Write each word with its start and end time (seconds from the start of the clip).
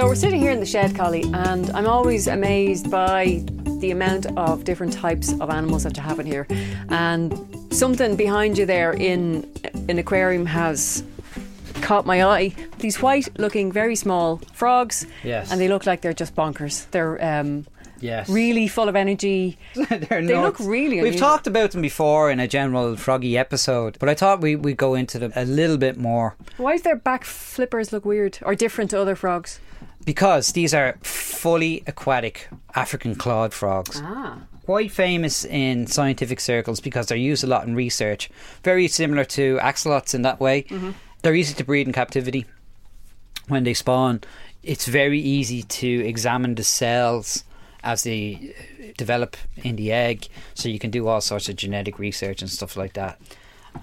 So 0.00 0.06
we're 0.06 0.14
sitting 0.14 0.40
here 0.40 0.50
in 0.50 0.60
the 0.60 0.64
shed, 0.66 0.96
Collie, 0.96 1.24
and 1.34 1.68
I'm 1.72 1.86
always 1.86 2.26
amazed 2.26 2.90
by 2.90 3.44
the 3.80 3.90
amount 3.90 4.24
of 4.38 4.64
different 4.64 4.94
types 4.94 5.34
of 5.38 5.50
animals 5.50 5.82
that 5.82 5.94
you 5.94 6.02
have 6.02 6.18
in 6.18 6.24
here. 6.24 6.46
And 6.88 7.34
something 7.70 8.16
behind 8.16 8.56
you 8.56 8.64
there 8.64 8.94
in 8.94 9.46
an 9.90 9.98
aquarium 9.98 10.46
has 10.46 11.04
caught 11.82 12.06
my 12.06 12.24
eye. 12.24 12.54
These 12.78 13.02
white-looking, 13.02 13.72
very 13.72 13.94
small 13.94 14.40
frogs, 14.54 15.06
Yes. 15.22 15.52
and 15.52 15.60
they 15.60 15.68
look 15.68 15.84
like 15.84 16.00
they're 16.00 16.14
just 16.14 16.34
bonkers. 16.34 16.90
They're 16.92 17.22
um, 17.22 17.66
Yes. 18.00 18.30
really 18.30 18.68
full 18.68 18.88
of 18.88 18.96
energy. 18.96 19.58
They're 19.74 20.24
They 20.24 20.34
look 20.34 20.58
really 20.60 20.96
We've 21.02 21.08
unusual. 21.08 21.28
talked 21.28 21.46
about 21.46 21.72
them 21.72 21.82
before 21.82 22.30
in 22.30 22.40
a 22.40 22.48
general 22.48 22.96
froggy 22.96 23.36
episode, 23.36 23.98
but 24.00 24.08
I 24.08 24.14
thought 24.14 24.40
we 24.40 24.56
would 24.56 24.78
go 24.78 24.94
into 24.94 25.18
them 25.18 25.34
a 25.36 25.44
little 25.44 25.76
bit 25.76 25.98
more 25.98 26.36
Why 26.56 26.72
does 26.72 26.80
their 26.80 26.96
back 26.96 27.24
flippers 27.26 27.92
look 27.92 28.06
weird 28.06 28.38
or 28.40 28.54
different 28.54 28.88
to 28.92 28.98
other 28.98 29.14
frogs? 29.14 29.60
Because 30.04 30.52
these 30.52 30.74
are 30.74 30.96
fully 31.02 31.82
aquatic 31.86 32.48
African 32.74 33.14
clawed 33.14 33.52
frogs. 33.52 34.00
Ah. 34.02 34.38
Quite 34.64 34.90
famous 34.92 35.44
in 35.44 35.86
scientific 35.86 36.40
circles 36.40 36.80
because 36.80 37.06
they're 37.06 37.18
used 37.18 37.42
a 37.42 37.46
lot 37.46 37.66
in 37.66 37.74
research. 37.74 38.30
Very 38.62 38.86
similar 38.88 39.24
to 39.24 39.58
axolots 39.58 40.14
in 40.14 40.22
that 40.22 40.38
way. 40.38 40.62
Mm-hmm. 40.64 40.90
They're 41.22 41.34
easy 41.34 41.54
to 41.54 41.64
breed 41.64 41.86
in 41.86 41.92
captivity. 41.92 42.46
When 43.48 43.64
they 43.64 43.74
spawn, 43.74 44.20
it's 44.62 44.86
very 44.86 45.18
easy 45.18 45.62
to 45.62 46.06
examine 46.06 46.54
the 46.54 46.62
cells 46.64 47.44
as 47.82 48.02
they 48.04 48.54
uh, 48.78 48.92
develop 48.96 49.36
in 49.56 49.76
the 49.76 49.90
egg, 49.90 50.28
so 50.54 50.68
you 50.68 50.78
can 50.78 50.90
do 50.90 51.08
all 51.08 51.20
sorts 51.20 51.48
of 51.48 51.56
genetic 51.56 51.98
research 51.98 52.42
and 52.42 52.50
stuff 52.50 52.76
like 52.76 52.92
that. 52.92 53.18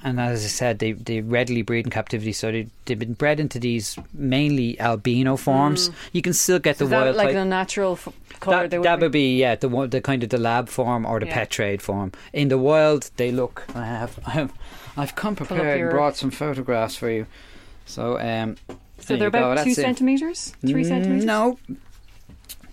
And 0.03 0.19
as 0.19 0.43
I 0.45 0.47
said, 0.47 0.79
they, 0.79 0.91
they 0.91 1.21
readily 1.21 1.61
breed 1.63 1.85
in 1.85 1.91
captivity, 1.91 2.31
so 2.31 2.51
they, 2.51 2.67
they've 2.85 2.99
been 2.99 3.13
bred 3.13 3.39
into 3.39 3.57
these 3.59 3.97
mainly 4.13 4.79
albino 4.79 5.37
forms. 5.37 5.89
You 6.13 6.21
can 6.21 6.33
still 6.33 6.59
get 6.59 6.77
the 6.77 6.85
Mm. 6.85 6.89
That 6.89 7.03
wild 7.05 7.15
like 7.15 7.35
a 7.35 7.45
natural 7.45 7.93
f- 7.93 8.07
colour? 8.39 8.63
That, 8.63 8.69
they 8.69 8.77
that 8.79 8.99
would 8.99 9.11
be 9.11 9.37
yeah 9.37 9.55
the 9.55 9.69
one 9.69 9.89
the 9.89 9.99
kind 10.01 10.23
of 10.23 10.29
the 10.29 10.37
lab 10.37 10.69
form 10.69 11.05
or 11.05 11.19
the 11.19 11.25
Yeah. 11.25 11.33
pet 11.33 11.49
trade 11.49 11.81
form. 11.81 12.11
In 12.33 12.49
the 12.49 12.57
wild, 12.57 13.09
they 13.17 13.31
look. 13.31 13.65
I 13.75 13.85
have 13.85 14.19
I 14.25 14.31
have 14.31 14.53
I've 14.95 15.15
come 15.15 15.35
prepared 15.35 15.81
and 15.81 15.89
brought 15.89 16.15
some 16.15 16.31
photographs 16.31 16.95
for 16.95 17.09
you. 17.09 17.25
So 17.85 18.19
um, 18.19 18.57
So 18.99 19.15
they're 19.17 19.27
about 19.29 19.63
two 19.63 19.71
it. 19.71 19.75
centimeters, 19.75 20.53
three 20.61 20.83
Mm, 20.83 20.87
centimeters. 20.87 21.25
No. 21.25 21.57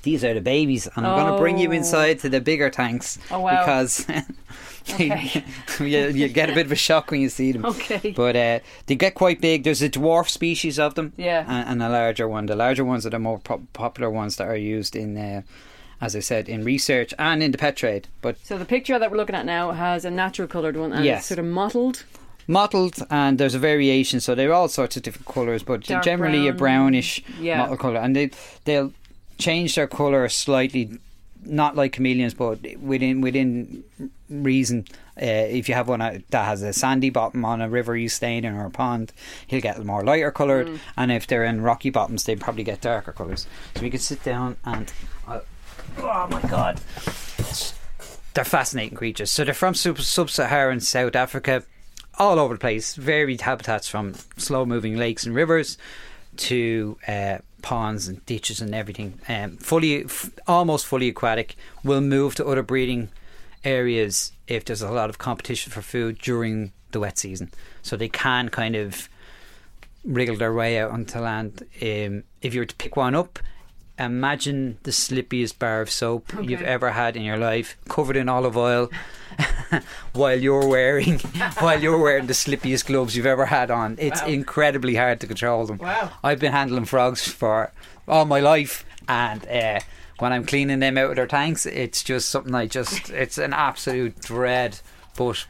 These 0.03 0.23
are 0.25 0.35
the 0.35 0.41
babies, 0.43 0.87
and 0.97 1.07
I'm 1.07 1.19
going 1.19 1.33
to 1.33 1.39
bring 1.39 1.57
you 1.59 1.71
Oh. 1.71 1.73
inside 1.73 2.19
to 2.21 2.29
the 2.29 2.41
bigger 2.41 2.69
tanks 2.69 3.19
Oh, 3.31 3.41
wow. 3.41 3.61
because 3.65 4.07
Okay. 4.95 5.43
you, 5.81 6.09
you 6.09 6.29
get 6.29 6.51
a 6.51 6.55
bit 6.55 6.67
of 6.67 6.73
a 6.73 6.77
shock 6.77 7.11
when 7.11 7.21
you 7.21 7.29
see 7.29 7.53
them. 7.53 7.65
Okay. 7.65 8.13
But 8.17 8.37
uh, 8.37 8.59
they 8.87 8.95
get 8.95 9.15
quite 9.15 9.41
big. 9.41 9.65
There's 9.65 9.83
a 9.83 9.89
dwarf 9.89 10.29
species 10.29 10.79
of 10.79 10.95
them, 10.95 11.13
Yeah. 11.17 11.45
and, 11.49 11.69
and 11.71 11.83
a 11.83 11.89
larger 11.89 12.29
one. 12.29 12.47
The 12.47 12.55
larger 12.57 12.85
ones 12.85 13.07
are 13.07 13.11
the 13.11 13.19
more 13.19 13.39
po- 13.39 13.63
popular 13.73 14.11
ones 14.11 14.37
that 14.37 14.47
are 14.47 14.57
used 14.57 14.95
in, 14.95 15.17
uh, 15.17 15.43
as 16.01 16.15
I 16.15 16.21
said, 16.21 16.49
in 16.49 16.65
research 16.65 17.15
and 17.19 17.43
in 17.43 17.51
the 17.51 17.59
pet 17.59 17.77
trade. 17.77 18.09
But 18.21 18.37
So 18.45 18.59
the 18.59 18.65
picture 18.67 18.99
that 18.99 19.11
we're 19.11 19.17
looking 19.17 19.35
at 19.37 19.47
now 19.47 19.73
has 19.73 20.05
a 20.05 20.11
natural 20.11 20.49
coloured 20.49 20.77
one 20.77 20.93
and 20.93 21.05
Yes. 21.05 21.21
it's 21.21 21.29
sort 21.29 21.39
of 21.39 21.47
mottled. 21.47 22.05
mottled, 22.47 22.97
and 23.11 23.39
there's 23.39 23.55
a 23.55 23.59
variation, 23.59 24.21
so 24.21 24.35
they're 24.35 24.53
all 24.53 24.69
sorts 24.69 24.97
of 24.99 25.03
different 25.03 25.27
colours, 25.27 25.63
but 25.63 25.85
Dark 25.85 26.05
generally 26.05 26.47
a 26.47 26.53
brownish 26.53 27.23
Yeah. 27.41 27.59
mottled 27.59 27.79
colour, 27.81 28.01
and 28.01 28.15
they 28.15 28.31
they'll 28.67 28.93
change 29.39 29.75
their 29.77 29.87
colour 29.87 30.29
slightly, 30.29 30.99
not 31.47 31.77
like 31.77 31.93
chameleons, 31.95 32.35
but 32.35 32.59
within 32.81 33.21
within 33.21 33.85
reason. 34.29 34.87
Uh, 35.17 35.27
if 35.27 35.69
you 35.69 35.75
have 35.77 35.87
one 35.89 36.01
that 36.01 36.23
has 36.33 36.61
a 36.63 36.73
sandy 36.73 37.09
bottom 37.09 37.45
on 37.45 37.61
a 37.61 37.69
river 37.69 37.97
you 37.97 38.09
stay 38.09 38.37
in 38.37 38.45
or 38.45 38.67
a 38.67 38.71
pond, 38.71 39.13
he'll 39.47 39.61
get 39.61 39.83
more 39.85 40.03
lighter 40.05 40.33
coloured, 40.33 40.67
Mm. 40.67 40.79
and 40.97 41.13
if 41.13 41.27
they're 41.29 41.45
in 41.45 41.61
rocky 41.63 41.89
bottoms, 41.91 42.25
they 42.25 42.35
probably 42.35 42.65
get 42.65 42.81
darker 42.81 43.13
colours. 43.13 43.47
So 43.77 43.83
we 43.83 43.91
could 43.91 44.01
sit 44.01 44.25
down 44.25 44.57
and. 44.65 44.93
Uh, 45.29 45.41
oh 45.99 46.27
my 46.31 46.41
god! 46.51 46.81
They're 48.35 48.45
fascinating 48.45 48.97
creatures. 48.97 49.31
So 49.31 49.45
they're 49.45 49.55
from 49.55 49.75
sub- 49.75 50.01
sub-Saharan 50.01 50.81
South 50.81 51.15
Africa, 51.15 51.63
all 52.19 52.41
over 52.41 52.55
the 52.55 52.61
place. 52.61 52.97
Varied 52.97 53.43
habitats 53.43 53.87
from 53.89 54.15
slow-moving 54.37 54.97
lakes 54.97 55.25
and 55.25 55.35
rivers 55.37 55.79
to 56.39 56.99
uh, 57.07 57.39
ponds 57.65 58.07
and 58.07 58.25
ditches 58.27 58.61
and 58.61 58.75
everything. 58.75 59.19
Um, 59.27 59.57
fully, 59.57 60.05
f- 60.05 60.31
almost 60.47 60.85
fully 60.85 61.09
aquatic. 61.09 61.57
Will 61.83 62.03
move 62.03 62.35
to 62.35 62.47
other 62.47 62.63
breeding 62.63 63.09
areas 63.65 64.33
if 64.47 64.67
there's 64.67 64.83
a 64.83 64.91
lot 64.91 65.09
of 65.09 65.17
competition 65.17 65.73
for 65.73 65.81
food 65.81 66.19
during 66.19 66.73
the 66.93 67.01
wet 67.01 67.19
season. 67.19 67.51
So 67.83 67.97
they 67.97 68.11
can 68.11 68.51
kind 68.51 68.77
of 68.77 69.09
wriggle 70.05 70.37
their 70.37 70.53
way 70.53 70.79
out 70.79 70.91
onto 70.91 71.19
land. 71.19 71.63
Um, 71.81 72.25
if 72.43 72.53
you 72.53 72.61
were 72.61 72.67
to 72.67 72.75
pick 72.77 72.97
one 72.97 73.15
up, 73.15 73.39
imagine 73.99 74.79
the 74.83 74.91
slippiest 74.91 75.59
bar 75.59 75.81
of 75.81 75.91
soap 75.91 76.33
you've 76.43 76.63
ever 76.63 76.91
had 76.93 77.17
in 77.17 77.23
your 77.23 77.37
life, 77.39 77.77
covered 77.89 78.17
in 78.17 78.29
olive 78.29 78.57
oil, 78.57 78.91
while 80.13 80.39
you're 80.39 80.67
wearing 80.67 81.19
while 81.59 81.81
you're 81.81 81.99
wearing 81.99 82.27
the 82.27 82.33
slippiest 82.33 82.87
gloves 82.87 83.17
you've 83.17 83.27
ever 83.27 83.47
had 83.47 83.71
on. 83.71 83.97
It's 83.99 84.23
incredibly 84.23 84.95
hard 84.97 85.21
to 85.21 85.27
control 85.27 85.67
them. 85.67 85.79
Wow. 85.79 86.11
I've 86.23 86.39
been 86.41 86.53
handling 86.53 86.85
frogs 86.87 87.27
for 87.27 87.73
all 88.09 88.25
my 88.25 88.41
life, 88.41 88.85
and 89.09 89.47
uh, 89.49 89.81
when 90.19 90.33
I'm 90.33 90.45
cleaning 90.45 90.81
them 90.81 90.97
out 90.99 91.11
of 91.11 91.17
their 91.17 91.27
tanks, 91.27 91.67
it's 91.67 92.03
just 92.05 92.29
something 92.29 92.55
I 92.55 92.67
just 92.67 93.11
it's 93.23 93.39
an 93.39 93.53
absolute 93.53 94.21
dread, 94.21 94.81
but. 95.17 95.47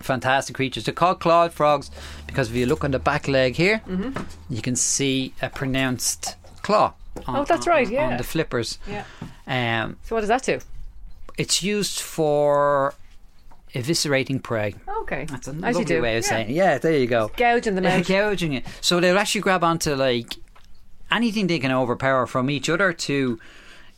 Fantastic 0.00 0.54
creatures. 0.54 0.84
They're 0.84 0.94
called 0.94 1.18
clawed 1.18 1.52
frogs 1.52 1.90
because 2.28 2.50
if 2.50 2.54
you 2.54 2.66
look 2.66 2.84
on 2.84 2.92
the 2.92 3.00
back 3.00 3.26
leg 3.26 3.56
here, 3.56 3.82
Mm-hmm. 3.88 4.22
you 4.48 4.62
can 4.62 4.76
see 4.76 5.34
a 5.42 5.48
pronounced 5.50 6.36
claw. 6.62 6.92
On, 7.26 7.36
Oh, 7.36 7.44
that's 7.44 7.66
on- 7.66 7.72
right, 7.72 7.86
on 7.86 7.92
yeah. 7.92 8.16
the 8.16 8.24
flippers. 8.24 8.78
Yeah. 8.88 9.04
Um, 9.46 9.96
So 10.04 10.14
what 10.14 10.20
does 10.20 10.28
that 10.28 10.42
do? 10.42 10.60
it's 11.36 11.62
used 11.62 12.00
for 12.00 12.94
eviscerating 13.74 14.42
prey. 14.42 14.74
Okay. 15.02 15.26
That's 15.28 15.46
a 15.48 15.52
As 15.62 15.76
lovely 15.76 16.00
way 16.00 16.16
of 16.18 16.24
yeah. 16.24 16.28
saying 16.28 16.50
it. 16.50 16.54
Yeah, 16.54 16.78
there 16.78 16.96
you 16.96 17.06
go. 17.06 17.30
Gouging 17.36 17.74
them 17.76 17.86
out. 17.86 18.04
Gouging 18.06 18.54
it. 18.54 18.64
So 18.80 18.98
they'll 19.00 19.18
actually 19.18 19.42
grab 19.42 19.62
onto 19.62 19.94
like 19.94 20.34
anything 21.10 21.46
they 21.46 21.58
can 21.58 21.70
overpower 21.72 22.26
from 22.26 22.50
each 22.50 22.68
other 22.68 22.92
to 22.92 23.38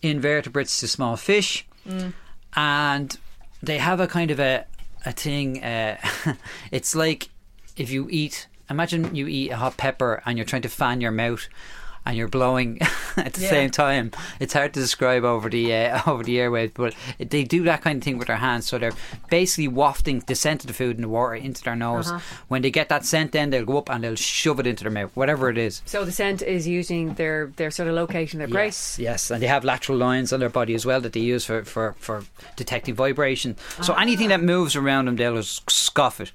invertebrates 0.02 0.80
to 0.80 0.88
small 0.88 1.16
fish. 1.16 1.66
Mm. 1.88 2.12
And 2.56 3.16
they 3.62 3.78
have 3.78 4.00
a 4.00 4.06
kind 4.06 4.30
of 4.30 4.38
a, 4.40 4.64
a 5.06 5.12
thing. 5.12 5.62
Uh, 5.62 5.96
it's 6.70 6.94
like 6.94 7.30
if 7.76 7.90
you 7.90 8.06
eat, 8.10 8.48
imagine 8.68 9.14
you 9.14 9.26
eat 9.28 9.50
a 9.50 9.56
hot 9.56 9.76
pepper 9.76 10.22
and 10.26 10.36
you're 10.36 10.44
trying 10.44 10.62
to 10.62 10.68
fan 10.68 11.00
your 11.00 11.10
mouth. 11.12 11.48
And 12.06 12.16
you're 12.16 12.28
blowing 12.28 12.78
at 13.16 13.34
the 13.34 13.42
Yeah. 13.42 13.50
same 13.50 13.70
time. 13.70 14.10
It's 14.38 14.52
hard 14.54 14.72
to 14.74 14.80
describe 14.80 15.24
over 15.24 15.48
the 15.48 15.74
uh, 15.74 16.00
over 16.10 16.22
the 16.24 16.36
airwaves, 16.36 16.72
but 16.74 16.94
they 17.18 17.44
do 17.44 17.64
that 17.64 17.82
kind 17.82 17.98
of 17.98 18.02
thing 18.04 18.18
with 18.18 18.28
their 18.28 18.36
hands. 18.36 18.66
So 18.66 18.78
they're 18.78 18.92
basically 19.28 19.68
wafting 19.68 20.20
the 20.26 20.34
scent 20.34 20.62
of 20.62 20.68
the 20.68 20.72
food 20.74 20.96
and 20.96 21.04
the 21.04 21.08
water 21.08 21.34
into 21.34 21.62
their 21.62 21.76
nose. 21.76 22.10
Uh-huh. 22.10 22.20
When 22.48 22.62
they 22.62 22.70
get 22.70 22.88
that 22.88 23.04
scent, 23.04 23.32
then 23.32 23.50
they'll 23.50 23.64
go 23.64 23.78
up 23.78 23.90
and 23.90 24.02
they'll 24.04 24.16
shove 24.16 24.60
it 24.60 24.66
into 24.66 24.84
their 24.84 24.90
mouth, 24.92 25.10
whatever 25.14 25.48
it 25.50 25.58
is. 25.58 25.82
So 25.86 26.04
the 26.04 26.12
scent 26.12 26.42
is 26.42 26.66
using 26.66 27.14
their 27.14 27.52
their 27.56 27.70
sort 27.70 27.88
of 27.88 27.94
location, 27.94 28.38
their 28.38 28.48
brace. 28.48 28.98
Yes, 28.98 28.98
yes, 28.98 29.30
and 29.30 29.42
they 29.42 29.46
have 29.46 29.64
lateral 29.64 29.98
lines 29.98 30.32
on 30.32 30.40
their 30.40 30.48
body 30.48 30.74
as 30.74 30.86
well 30.86 31.00
that 31.02 31.12
they 31.12 31.20
use 31.20 31.44
for, 31.44 31.64
for, 31.64 31.94
for 31.98 32.24
detecting 32.56 32.94
vibration. 32.94 33.56
So 33.82 33.94
anything 33.94 34.28
that 34.28 34.42
moves 34.42 34.74
around 34.76 35.06
them, 35.06 35.16
they'll 35.16 35.36
just 35.36 35.70
scoff 35.70 36.20
it. 36.20 36.32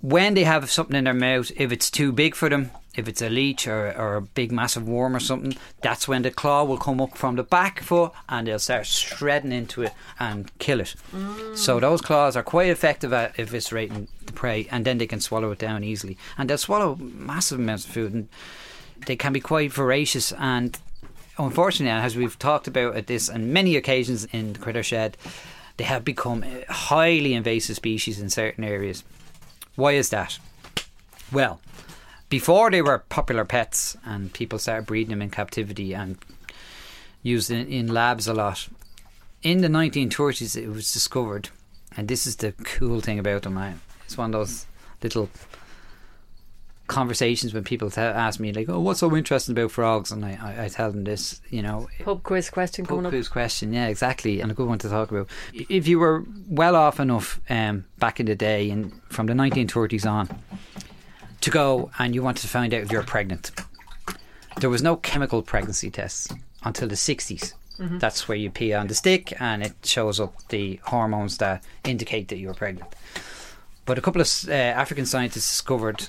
When 0.00 0.34
they 0.34 0.44
have 0.44 0.70
something 0.70 0.96
in 0.96 1.04
their 1.04 1.14
mouth, 1.14 1.50
if 1.56 1.72
it's 1.72 1.90
too 1.90 2.12
big 2.12 2.34
for 2.34 2.48
them, 2.50 2.70
if 2.96 3.08
it's 3.08 3.22
a 3.22 3.28
leech 3.28 3.66
or, 3.66 3.92
or 3.98 4.16
a 4.16 4.20
big 4.20 4.52
massive 4.52 4.88
worm 4.88 5.16
or 5.16 5.20
something, 5.20 5.56
that's 5.82 6.06
when 6.06 6.22
the 6.22 6.30
claw 6.30 6.64
will 6.64 6.78
come 6.78 7.00
up 7.00 7.16
from 7.16 7.36
the 7.36 7.42
back 7.42 7.80
foot 7.80 8.12
and 8.28 8.46
they'll 8.46 8.58
start 8.58 8.86
shredding 8.86 9.52
into 9.52 9.82
it 9.82 9.92
and 10.18 10.56
kill 10.58 10.80
it. 10.80 10.94
Mm. 11.12 11.56
So 11.56 11.80
those 11.80 12.00
claws 12.00 12.36
are 12.36 12.42
quite 12.42 12.68
effective 12.68 13.12
at 13.12 13.36
eviscerating 13.36 14.08
the 14.26 14.32
prey, 14.32 14.68
and 14.70 14.84
then 14.84 14.98
they 14.98 15.06
can 15.06 15.20
swallow 15.20 15.50
it 15.52 15.58
down 15.58 15.84
easily. 15.84 16.16
And 16.38 16.48
they'll 16.48 16.58
swallow 16.58 16.96
massive 16.96 17.58
amounts 17.58 17.84
of 17.84 17.92
food, 17.92 18.12
and 18.12 18.28
they 19.06 19.16
can 19.16 19.32
be 19.32 19.40
quite 19.40 19.72
voracious 19.72 20.32
and 20.32 20.78
unfortunately 21.38 21.90
as 21.90 22.16
we've 22.16 22.38
talked 22.38 22.66
about 22.66 22.96
at 22.96 23.06
this 23.06 23.28
on 23.28 23.52
many 23.52 23.76
occasions 23.76 24.24
in 24.26 24.52
the 24.52 24.58
critter 24.58 24.82
shed 24.82 25.16
they 25.76 25.84
have 25.84 26.04
become 26.04 26.44
highly 26.68 27.34
invasive 27.34 27.76
species 27.76 28.20
in 28.20 28.30
certain 28.30 28.64
areas 28.64 29.04
why 29.74 29.92
is 29.92 30.10
that 30.10 30.38
well 31.32 31.60
before 32.28 32.70
they 32.70 32.82
were 32.82 32.98
popular 33.08 33.44
pets 33.44 33.96
and 34.04 34.32
people 34.32 34.58
started 34.58 34.86
breeding 34.86 35.10
them 35.10 35.22
in 35.22 35.30
captivity 35.30 35.94
and 35.94 36.18
used 37.22 37.50
in, 37.50 37.66
in 37.68 37.86
labs 37.88 38.26
a 38.26 38.34
lot 38.34 38.68
in 39.42 39.60
the 39.60 39.68
1930s 39.68 40.56
it 40.56 40.68
was 40.68 40.92
discovered 40.92 41.48
and 41.96 42.08
this 42.08 42.26
is 42.26 42.36
the 42.36 42.52
cool 42.64 43.00
thing 43.00 43.18
about 43.18 43.42
them 43.42 43.56
I, 43.58 43.74
it's 44.04 44.18
one 44.18 44.34
of 44.34 44.40
those 44.40 44.66
little 45.02 45.28
conversations 46.86 47.54
when 47.54 47.64
people 47.64 47.90
tell, 47.90 48.12
ask 48.12 48.38
me 48.38 48.52
like, 48.52 48.68
"Oh, 48.68 48.80
what's 48.80 49.00
so 49.00 49.14
interesting 49.16 49.56
about 49.56 49.70
frogs?" 49.70 50.12
and 50.12 50.24
I, 50.24 50.38
I, 50.42 50.64
I 50.64 50.68
tell 50.68 50.90
them 50.90 51.04
this, 51.04 51.40
you 51.50 51.62
know, 51.62 51.88
Pub 52.00 52.22
quiz 52.22 52.50
question 52.50 52.84
coming 52.84 53.04
Pub 53.04 53.06
up. 53.06 53.12
quiz 53.12 53.28
question, 53.28 53.72
yeah, 53.72 53.86
exactly, 53.86 54.40
and 54.40 54.50
a 54.50 54.54
good 54.54 54.68
one 54.68 54.78
to 54.78 54.88
talk 54.88 55.10
about. 55.10 55.28
If 55.52 55.88
you 55.88 55.98
were 55.98 56.24
well 56.48 56.76
off 56.76 57.00
enough 57.00 57.40
um, 57.48 57.84
back 57.98 58.20
in 58.20 58.26
the 58.26 58.34
day, 58.34 58.70
and 58.70 58.92
from 59.08 59.26
the 59.26 59.34
1930s 59.34 60.10
on, 60.10 60.28
to 61.44 61.50
go 61.50 61.90
and 61.98 62.14
you 62.14 62.22
wanted 62.22 62.40
to 62.40 62.48
find 62.48 62.72
out 62.72 62.80
if 62.80 62.90
you're 62.90 63.02
pregnant, 63.02 63.50
there 64.60 64.70
was 64.70 64.82
no 64.82 64.96
chemical 64.96 65.42
pregnancy 65.42 65.90
tests 65.90 66.32
until 66.62 66.88
the 66.88 66.94
60s. 66.94 67.52
That's 67.98 68.26
where 68.26 68.38
you 68.38 68.50
pee 68.50 68.72
on 68.72 68.86
the 68.86 68.94
stick 68.94 69.38
and 69.40 69.62
it 69.62 69.74
shows 69.82 70.20
up 70.20 70.48
the 70.48 70.80
hormones 70.84 71.36
that 71.38 71.62
indicate 71.84 72.28
that 72.28 72.38
you're 72.38 72.54
pregnant. 72.54 72.94
But 73.84 73.98
a 73.98 74.00
couple 74.00 74.22
of 74.22 74.28
uh, 74.48 74.52
African 74.52 75.04
scientists 75.04 75.50
discovered 75.50 76.06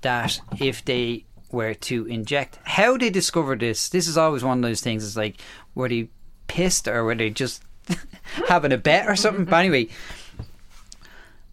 that 0.00 0.40
if 0.58 0.82
they 0.82 1.24
were 1.50 1.74
to 1.74 2.06
inject, 2.06 2.58
how 2.64 2.96
they 2.96 3.10
discovered 3.10 3.60
this, 3.60 3.90
this 3.90 4.08
is 4.08 4.16
always 4.16 4.42
one 4.42 4.58
of 4.58 4.62
those 4.62 4.80
things. 4.80 5.04
It's 5.04 5.16
like, 5.16 5.36
were 5.74 5.90
they 5.90 6.08
pissed 6.46 6.88
or 6.88 7.04
were 7.04 7.14
they 7.14 7.28
just 7.28 7.62
having 8.48 8.72
a 8.72 8.78
bet 8.78 9.06
or 9.06 9.16
something? 9.16 9.44
But 9.44 9.56
anyway, 9.56 9.88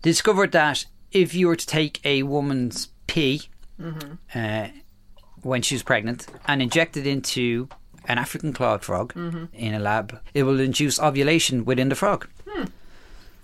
they 0.02 0.12
discovered 0.12 0.54
that 0.54 0.86
if 1.12 1.34
you 1.34 1.48
were 1.48 1.58
to 1.58 1.68
take 1.68 2.00
a 2.06 2.24
woman's 2.24 2.88
pee 3.12 3.42
mm-hmm. 3.80 4.14
uh, 4.34 4.70
when 5.42 5.62
she 5.62 5.76
was 5.76 5.84
pregnant 5.84 6.28
and 6.48 6.62
inject 6.62 6.96
it 6.96 7.06
into 7.06 7.68
an 8.06 8.18
African 8.18 8.54
clawed 8.54 8.86
frog 8.86 9.14
mm-hmm. 9.14 9.46
in 9.54 9.74
a 9.74 9.80
lab, 9.80 10.18
it 10.34 10.44
will 10.44 10.62
induce 10.62 10.98
ovulation 10.98 11.66
within 11.66 11.90
the 11.90 11.96
frog. 11.96 12.28
Hmm. 12.48 12.66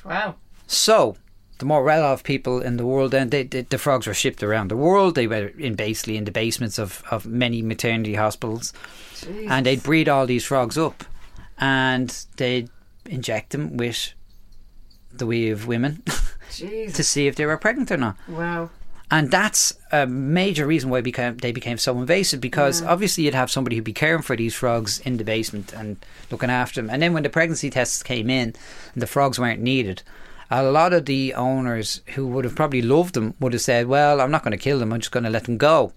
Wow. 0.05 0.35
So, 0.67 1.17
the 1.59 1.65
more 1.65 1.83
well 1.83 2.03
off 2.03 2.23
people 2.23 2.61
in 2.61 2.77
the 2.77 2.85
world, 2.85 3.11
then 3.11 3.29
they, 3.29 3.43
they, 3.43 3.61
the 3.63 3.77
frogs 3.77 4.07
were 4.07 4.13
shipped 4.13 4.41
around 4.41 4.69
the 4.69 4.77
world. 4.77 5.15
They 5.15 5.27
were 5.27 5.47
in 5.59 5.75
basically 5.75 6.15
in 6.15 6.23
the 6.23 6.31
basements 6.31 6.79
of, 6.79 7.03
of 7.11 7.25
many 7.25 7.61
maternity 7.61 8.15
hospitals, 8.15 8.71
and 9.49 9.65
they'd 9.65 9.83
breed 9.83 10.07
all 10.07 10.25
these 10.25 10.45
frogs 10.45 10.77
up, 10.77 11.03
and 11.59 12.09
they'd 12.37 12.69
inject 13.05 13.49
them 13.49 13.75
with 13.75 14.13
the 15.11 15.25
wee 15.25 15.49
of 15.49 15.67
women 15.67 16.03
Jeez. 16.51 16.93
to 16.95 17.03
see 17.03 17.27
if 17.27 17.35
they 17.35 17.45
were 17.45 17.57
pregnant 17.57 17.91
or 17.91 17.97
not. 17.97 18.15
Wow. 18.29 18.69
And 19.09 19.31
that's 19.31 19.73
a 19.91 20.05
major 20.05 20.67
reason 20.67 20.89
why 20.89 20.99
became, 20.99 21.37
they 21.37 21.53
became 21.53 21.77
so 21.77 21.97
invasive 21.97 22.41
because 22.41 22.81
obviously 22.81 23.23
you'd 23.23 23.33
have 23.33 23.49
somebody 23.49 23.77
who'd 23.77 23.85
be 23.85 23.93
caring 23.93 24.21
for 24.21 24.35
these 24.35 24.53
frogs 24.53 24.99
in 24.99 25.15
the 25.15 25.23
basement 25.23 25.71
and 25.73 25.97
looking 26.29 26.49
after 26.49 26.81
them. 26.81 26.89
And 26.89 27.01
then 27.01 27.13
when 27.13 27.23
the 27.23 27.29
pregnancy 27.29 27.69
tests 27.69 28.03
came 28.03 28.29
in 28.29 28.53
and 28.93 29.01
the 29.01 29.07
frogs 29.07 29.39
weren't 29.39 29.61
needed, 29.61 30.03
a 30.51 30.63
lot 30.63 30.91
of 30.91 31.05
the 31.05 31.33
owners 31.35 32.01
who 32.15 32.27
would 32.27 32.43
have 32.43 32.55
probably 32.55 32.81
loved 32.81 33.13
them 33.13 33.33
would 33.39 33.53
have 33.53 33.61
said, 33.61 33.87
Well, 33.87 34.19
I'm 34.19 34.31
not 34.31 34.43
going 34.43 34.51
to 34.51 34.57
kill 34.57 34.79
them, 34.79 34.91
I'm 34.91 34.99
just 34.99 35.11
going 35.11 35.23
to 35.23 35.29
let 35.29 35.45
them 35.45 35.57
go. 35.57 35.93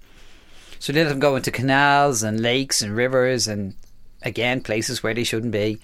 So 0.79 0.93
they 0.93 1.03
let 1.03 1.11
them 1.11 1.19
go 1.19 1.37
into 1.37 1.51
canals 1.51 2.23
and 2.23 2.41
lakes 2.41 2.81
and 2.81 2.97
rivers 2.97 3.49
and 3.49 3.75
again 4.23 4.61
places 4.61 5.03
where 5.03 5.15
they 5.15 5.25
shouldn't 5.25 5.53
be. 5.53 5.81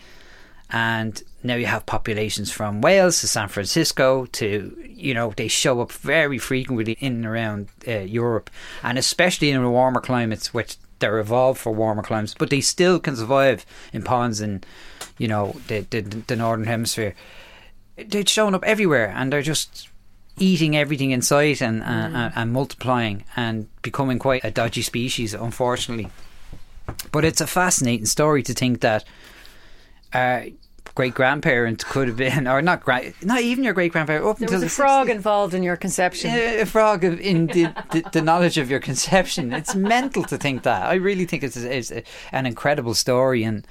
And 0.70 1.20
now 1.46 1.54
you 1.54 1.66
have 1.66 1.86
populations 1.86 2.50
from 2.50 2.80
Wales 2.80 3.20
to 3.20 3.28
San 3.28 3.48
Francisco 3.48 4.26
to, 4.26 4.76
you 4.88 5.14
know, 5.14 5.32
they 5.36 5.48
show 5.48 5.80
up 5.80 5.92
very 5.92 6.38
frequently 6.38 6.96
in 7.00 7.14
and 7.14 7.26
around 7.26 7.68
uh, 7.86 7.98
Europe 7.98 8.50
and 8.82 8.98
especially 8.98 9.50
in 9.50 9.62
the 9.62 9.70
warmer 9.70 10.00
climates, 10.00 10.52
which 10.52 10.76
they're 10.98 11.18
evolved 11.18 11.60
for 11.60 11.72
warmer 11.72 12.02
climates, 12.02 12.34
but 12.34 12.50
they 12.50 12.60
still 12.60 12.98
can 12.98 13.16
survive 13.16 13.66
in 13.92 14.02
ponds 14.02 14.40
in, 14.40 14.64
you 15.18 15.28
know, 15.28 15.56
the, 15.68 15.80
the, 15.90 16.00
the 16.00 16.36
northern 16.36 16.66
hemisphere. 16.66 17.14
They're 17.96 18.26
showing 18.26 18.54
up 18.54 18.64
everywhere 18.64 19.12
and 19.14 19.32
they're 19.32 19.42
just 19.42 19.88
eating 20.38 20.76
everything 20.76 21.12
in 21.12 21.22
sight 21.22 21.62
and, 21.62 21.82
and, 21.82 22.14
and, 22.14 22.32
and 22.36 22.52
multiplying 22.52 23.24
and 23.36 23.68
becoming 23.82 24.18
quite 24.18 24.44
a 24.44 24.50
dodgy 24.50 24.82
species, 24.82 25.34
unfortunately. 25.34 26.10
But 27.10 27.24
it's 27.24 27.40
a 27.40 27.46
fascinating 27.46 28.06
story 28.06 28.42
to 28.42 28.52
think 28.52 28.80
that 28.80 29.04
our 30.12 30.46
great 30.94 31.14
grandparent 31.14 31.84
could 31.86 32.08
have 32.08 32.16
been, 32.16 32.46
or 32.48 32.62
not 32.62 32.82
grand, 32.82 33.14
not 33.22 33.40
even 33.40 33.64
your 33.64 33.74
great 33.74 33.92
grandparent, 33.92 34.24
up 34.24 34.38
There 34.38 34.46
until 34.46 34.56
was 34.56 34.62
a 34.62 34.66
the 34.66 34.70
frog 34.70 35.08
60s. 35.08 35.10
involved 35.10 35.54
in 35.54 35.62
your 35.62 35.76
conception. 35.76 36.30
A 36.30 36.64
frog 36.64 37.04
in 37.04 37.46
the, 37.48 37.64
the, 37.92 38.04
the 38.12 38.22
knowledge 38.22 38.58
of 38.58 38.70
your 38.70 38.80
conception. 38.80 39.52
It's 39.52 39.74
mental 39.74 40.22
to 40.24 40.36
think 40.38 40.62
that. 40.62 40.82
I 40.86 40.94
really 40.94 41.24
think 41.26 41.42
it's, 41.42 41.56
it's 41.56 41.92
an 42.32 42.46
incredible 42.46 42.94
story, 42.94 43.42
and 43.44 43.66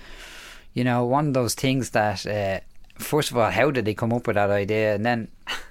you 0.73 0.83
know, 0.83 1.05
one 1.05 1.27
of 1.29 1.33
those 1.33 1.55
things 1.55 1.91
that. 1.91 2.25
Uh, 2.25 2.59
First 2.97 3.29
of 3.29 3.35
all, 3.37 3.51
how 3.51 3.71
did 3.71 3.83
they 3.83 3.93
come 3.93 4.13
up 4.13 4.25
with 4.25 4.35
that 4.37 4.49
idea? 4.49 4.95
And 4.95 5.05
then, 5.05 5.27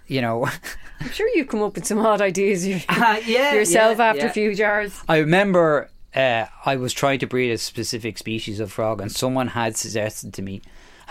you 0.07 0.21
know, 0.21 0.45
I'm 1.01 1.11
sure 1.11 1.27
you've 1.35 1.49
come 1.49 1.63
up 1.63 1.75
with 1.75 1.87
some 1.87 1.99
odd 2.05 2.21
ideas 2.21 2.67
you- 2.67 2.83
yeah, 2.91 3.55
yourself 3.55 3.97
yeah, 3.97 4.05
after 4.05 4.21
yeah. 4.21 4.27
a 4.27 4.31
few 4.31 4.55
jars. 4.55 5.01
I 5.09 5.17
remember 5.21 5.89
uh, 6.15 6.45
I 6.67 6.77
was 6.77 6.93
trying 6.93 7.21
to 7.21 7.27
breed 7.27 7.51
a 7.51 7.57
specific 7.57 8.19
species 8.19 8.61
of 8.61 8.71
frog, 8.71 9.01
and 9.01 9.11
someone 9.11 9.49
had 9.49 9.75
suggested 9.75 10.35
to 10.35 10.43
me, 10.43 10.61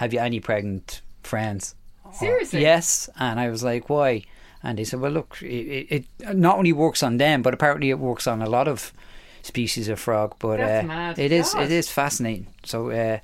"Have 0.03 0.13
you 0.13 0.19
any 0.19 0.39
pregnant 0.39 1.01
friends?" 1.24 1.75
Seriously? 2.13 2.62
Yes, 2.62 3.10
and 3.17 3.39
I 3.39 3.50
was 3.50 3.63
like, 3.63 3.89
"Why?" 3.89 4.24
And 4.62 4.77
they 4.77 4.83
said, 4.83 5.00
"Well, 5.00 5.12
look, 5.12 5.41
it, 5.41 6.05
it, 6.19 6.36
not 6.36 6.57
only 6.57 6.74
works 6.74 7.01
on 7.03 7.17
them, 7.17 7.41
but 7.41 7.53
apparently 7.53 7.89
it 7.89 8.00
works 8.00 8.27
on 8.27 8.41
a 8.41 8.50
lot 8.50 8.67
of 8.67 8.93
species 9.41 9.88
of 9.89 10.00
frog. 10.00 10.36
But 10.39 10.60
uh, 10.60 11.13
it 11.17 11.31
is 11.31 11.53
God. 11.53 11.63
it 11.63 11.72
is 11.72 11.89
fascinating. 11.89 12.48
So." 12.63 12.91
Uh, 12.91 13.19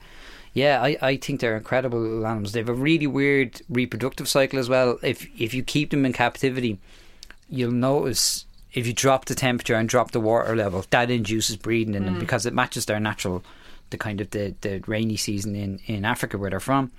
yeah, 0.51 0.81
I, 0.81 0.97
I 1.01 1.17
think 1.17 1.39
they're 1.39 1.55
incredible 1.55 1.99
little 1.99 2.25
animals. 2.25 2.53
They 2.53 2.59
have 2.59 2.69
a 2.69 2.73
really 2.73 3.05
weird 3.05 3.61
reproductive 3.69 4.27
cycle 4.27 4.57
as 4.59 4.67
well. 4.67 4.97
If 5.03 5.27
if 5.39 5.53
you 5.53 5.61
keep 5.63 5.91
them 5.91 6.05
in 6.07 6.11
captivity, 6.13 6.79
you'll 7.49 7.71
notice 7.71 8.45
if 8.73 8.87
you 8.87 8.93
drop 8.93 9.25
the 9.25 9.35
temperature 9.35 9.75
and 9.75 9.87
drop 9.89 10.11
the 10.11 10.19
water 10.19 10.55
level, 10.55 10.85
that 10.89 11.09
induces 11.09 11.55
breeding 11.55 11.95
in 11.95 12.05
them 12.05 12.19
because 12.19 12.45
it 12.45 12.53
matches 12.53 12.85
their 12.85 12.99
natural, 12.99 13.43
the 13.89 13.97
kind 13.97 14.21
of 14.21 14.29
the, 14.31 14.55
the 14.61 14.81
rainy 14.87 15.17
season 15.17 15.55
in, 15.55 15.79
in 15.85 16.05
Africa 16.05 16.37
where 16.37 16.49
they're 16.49 16.59
from. 16.59 16.91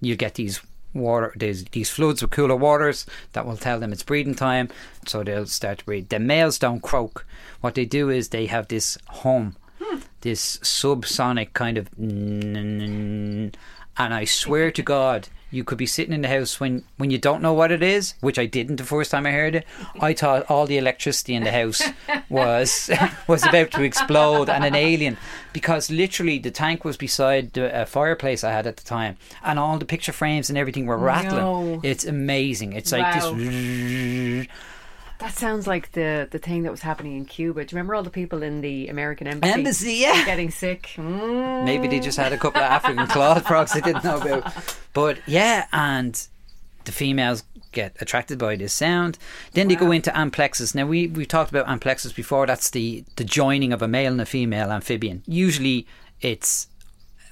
You 0.00 0.16
get 0.16 0.34
these 0.34 0.60
water, 0.94 1.32
these, 1.36 1.64
these 1.66 1.90
floods 1.90 2.22
with 2.22 2.30
cooler 2.30 2.56
waters 2.56 3.06
that 3.32 3.46
will 3.46 3.56
tell 3.56 3.78
them 3.78 3.92
it's 3.92 4.02
breeding 4.02 4.34
time, 4.34 4.68
so 5.06 5.22
they'll 5.22 5.46
start 5.46 5.78
to 5.78 5.84
breed. 5.84 6.08
The 6.08 6.18
males 6.18 6.58
don't 6.58 6.82
croak. 6.82 7.26
What 7.60 7.74
they 7.74 7.84
do 7.84 8.10
is 8.10 8.28
they 8.28 8.46
have 8.46 8.68
this 8.68 8.98
hum, 9.08 9.56
hmm. 9.80 9.98
this 10.22 10.58
subsonic 10.58 11.52
kind 11.52 11.78
of, 11.78 11.88
and 11.98 13.56
I 13.96 14.24
swear 14.24 14.70
to 14.70 14.82
God, 14.82 15.28
you 15.50 15.64
could 15.64 15.78
be 15.78 15.86
sitting 15.86 16.14
in 16.14 16.22
the 16.22 16.28
house 16.28 16.60
when, 16.60 16.84
when 16.96 17.10
you 17.10 17.18
don't 17.18 17.42
know 17.42 17.52
what 17.52 17.72
it 17.72 17.82
is, 17.82 18.14
which 18.20 18.38
I 18.38 18.46
didn't 18.46 18.76
the 18.76 18.84
first 18.84 19.10
time 19.10 19.26
I 19.26 19.32
heard 19.32 19.54
it. 19.56 19.66
I 20.00 20.12
thought 20.14 20.46
all 20.50 20.66
the 20.66 20.78
electricity 20.78 21.34
in 21.34 21.42
the 21.44 21.50
house 21.52 21.82
was 22.28 22.90
was 23.26 23.44
about 23.44 23.70
to 23.72 23.82
explode 23.82 24.48
and 24.48 24.64
an 24.64 24.74
alien, 24.74 25.16
because 25.52 25.90
literally 25.90 26.38
the 26.38 26.50
tank 26.50 26.84
was 26.84 26.96
beside 26.96 27.52
the 27.52 27.74
uh, 27.74 27.84
fireplace 27.84 28.44
I 28.44 28.52
had 28.52 28.66
at 28.66 28.76
the 28.76 28.84
time, 28.84 29.16
and 29.42 29.58
all 29.58 29.78
the 29.78 29.84
picture 29.84 30.12
frames 30.12 30.48
and 30.50 30.58
everything 30.58 30.86
were 30.86 30.96
rattling. 30.98 31.40
No. 31.42 31.80
It's 31.82 32.04
amazing. 32.04 32.72
It's 32.74 32.92
like 32.92 33.14
Wow. 33.14 33.34
this. 33.34 34.46
That 35.20 35.34
sounds 35.34 35.66
like 35.66 35.92
the 35.92 36.28
the 36.30 36.38
thing 36.38 36.62
that 36.62 36.70
was 36.70 36.80
happening 36.80 37.16
in 37.16 37.26
Cuba. 37.26 37.64
Do 37.64 37.74
you 37.74 37.76
remember 37.76 37.94
all 37.94 38.02
the 38.02 38.10
people 38.10 38.42
in 38.42 38.62
the 38.62 38.88
American 38.88 39.26
embassy? 39.26 39.52
Embassy, 39.52 39.92
yeah. 39.94 40.24
Getting 40.24 40.50
sick. 40.50 40.90
Mm. 40.96 41.64
Maybe 41.64 41.88
they 41.88 42.00
just 42.00 42.18
had 42.18 42.32
a 42.32 42.38
couple 42.38 42.62
of 42.62 42.70
African 42.70 43.06
clawed 43.08 43.44
frogs 43.46 43.72
they 43.72 43.80
didn't 43.80 44.04
know 44.04 44.18
about. 44.18 44.76
But 44.94 45.18
yeah, 45.26 45.66
and 45.72 46.26
the 46.84 46.92
females 46.92 47.44
get 47.72 47.94
attracted 48.00 48.38
by 48.38 48.56
this 48.56 48.72
sound. 48.72 49.18
Then 49.52 49.68
they 49.68 49.76
go 49.76 49.92
into 49.92 50.10
amplexus. 50.10 50.74
Now 50.74 50.86
we 50.86 51.06
we 51.06 51.26
talked 51.26 51.50
about 51.50 51.66
amplexus 51.66 52.14
before. 52.14 52.46
That's 52.46 52.70
the 52.70 53.04
the 53.16 53.24
joining 53.24 53.72
of 53.72 53.82
a 53.82 53.88
male 53.88 54.12
and 54.12 54.20
a 54.20 54.26
female 54.26 54.72
amphibian. 54.72 55.22
Usually, 55.26 55.86
it's 56.20 56.68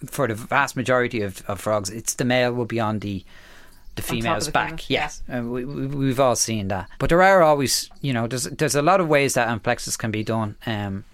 for 0.06 0.28
the 0.28 0.34
vast 0.34 0.76
majority 0.76 1.22
of, 1.22 1.42
of 1.48 1.60
frogs, 1.60 1.90
it's 1.90 2.14
the 2.14 2.24
male 2.24 2.52
will 2.52 2.64
be 2.64 2.80
on 2.80 3.00
the 3.00 3.24
the 3.98 4.02
female's 4.02 4.48
back. 4.48 4.80
female, 4.80 5.02
Yes, 5.02 5.22
uh, 5.32 5.42
we, 5.42 5.64
we, 5.64 5.86
we've 5.86 6.20
all 6.20 6.36
seen 6.36 6.68
that. 6.68 6.88
But 6.98 7.10
there 7.10 7.22
are 7.22 7.42
always, 7.42 7.90
you 8.00 8.12
know, 8.12 8.26
there's 8.26 8.44
there's 8.44 8.74
a 8.74 8.82
lot 8.82 9.00
of 9.00 9.08
ways 9.08 9.34
that 9.34 9.48
amplexus 9.48 9.98
can 9.98 10.10
be 10.10 10.24
done. 10.24 10.56
Um, 10.66 11.04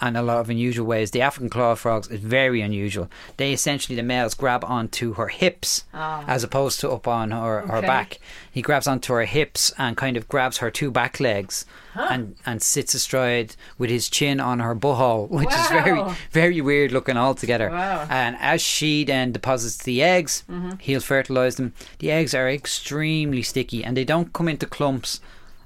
and 0.00 0.16
a 0.16 0.22
lot 0.22 0.38
of 0.38 0.50
unusual 0.50 0.86
ways. 0.86 1.10
The 1.10 1.22
African 1.22 1.50
claw 1.50 1.74
frogs 1.74 2.08
is 2.08 2.20
very 2.20 2.60
unusual. 2.60 3.08
They 3.36 3.52
essentially 3.52 3.96
the 3.96 4.02
males 4.02 4.34
grab 4.34 4.64
onto 4.64 5.14
her 5.14 5.28
hips 5.28 5.84
ah. 5.92 6.24
as 6.26 6.44
opposed 6.44 6.80
to 6.80 6.90
up 6.90 7.08
on 7.08 7.30
her, 7.30 7.62
her 7.66 7.82
back. 7.82 8.18
He 8.50 8.62
grabs 8.62 8.86
onto 8.86 9.12
her 9.12 9.24
hips 9.24 9.72
and 9.78 9.96
kind 9.96 10.16
of 10.16 10.28
grabs 10.28 10.58
her 10.58 10.70
two 10.70 10.90
back 10.90 11.20
legs 11.20 11.64
and, 11.94 12.36
and 12.46 12.62
sits 12.62 12.94
astride 12.94 13.56
with 13.76 13.90
his 13.90 14.08
chin 14.08 14.40
on 14.40 14.60
her 14.60 14.74
butthole, 14.74 15.28
which 15.30 15.52
is 15.52 15.68
very 15.68 16.02
very 16.30 16.60
weird 16.60 16.92
looking 16.92 17.16
altogether. 17.16 17.70
Wow. 17.70 18.06
And 18.08 18.36
as 18.40 18.62
she 18.62 19.04
then 19.04 19.32
deposits 19.32 19.78
the 19.78 20.02
eggs, 20.02 20.44
mm-hmm. 20.48 20.78
he'll 20.78 21.00
fertilize 21.00 21.56
them. 21.56 21.72
The 21.98 22.10
eggs 22.10 22.34
are 22.34 22.48
extremely 22.48 23.42
sticky 23.42 23.84
and 23.84 23.96
they 23.96 24.04
don't 24.04 24.32
come 24.32 24.48
into 24.48 24.66
clumps 24.66 25.20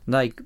like 0.07 0.41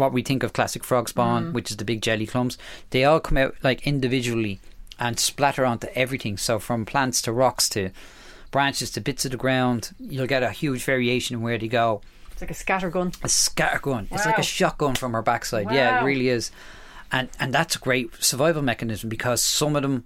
what 0.00 0.12
we 0.12 0.22
think 0.22 0.42
of 0.42 0.52
classic 0.52 0.82
frog 0.82 1.08
spawn, 1.08 1.46
mm. 1.46 1.52
which 1.52 1.70
is 1.70 1.76
the 1.76 1.84
big 1.84 2.02
jelly 2.02 2.26
clumps. 2.26 2.58
They 2.90 3.04
all 3.04 3.20
come 3.20 3.38
out 3.38 3.54
like 3.62 3.86
individually 3.86 4.60
and 4.98 5.18
splatter 5.18 5.64
onto 5.64 5.88
everything. 5.94 6.36
So 6.36 6.58
from 6.58 6.84
plants 6.84 7.22
to 7.22 7.32
rocks 7.32 7.68
to 7.70 7.90
branches 8.50 8.90
to 8.92 9.00
bits 9.00 9.24
of 9.24 9.30
the 9.30 9.36
ground, 9.36 9.94
you'll 9.98 10.26
get 10.26 10.42
a 10.42 10.50
huge 10.50 10.84
variation 10.84 11.36
in 11.36 11.42
where 11.42 11.58
they 11.58 11.68
go. 11.68 12.02
It's 12.32 12.40
like 12.40 12.50
a 12.50 12.54
scatter 12.54 12.90
gun. 12.90 13.12
A 13.22 13.28
scatter 13.28 13.78
scattergun. 13.78 14.08
It's 14.10 14.26
like 14.26 14.38
a 14.38 14.42
shotgun 14.42 14.94
from 14.94 15.12
her 15.12 15.22
backside. 15.22 15.70
Yeah, 15.70 16.00
it 16.00 16.04
really 16.04 16.28
is. 16.28 16.50
And 17.12 17.28
and 17.38 17.52
that's 17.52 17.76
a 17.76 17.78
great 17.78 18.14
survival 18.22 18.62
mechanism 18.62 19.08
because 19.08 19.42
some 19.42 19.76
of 19.76 19.82
them 19.82 20.04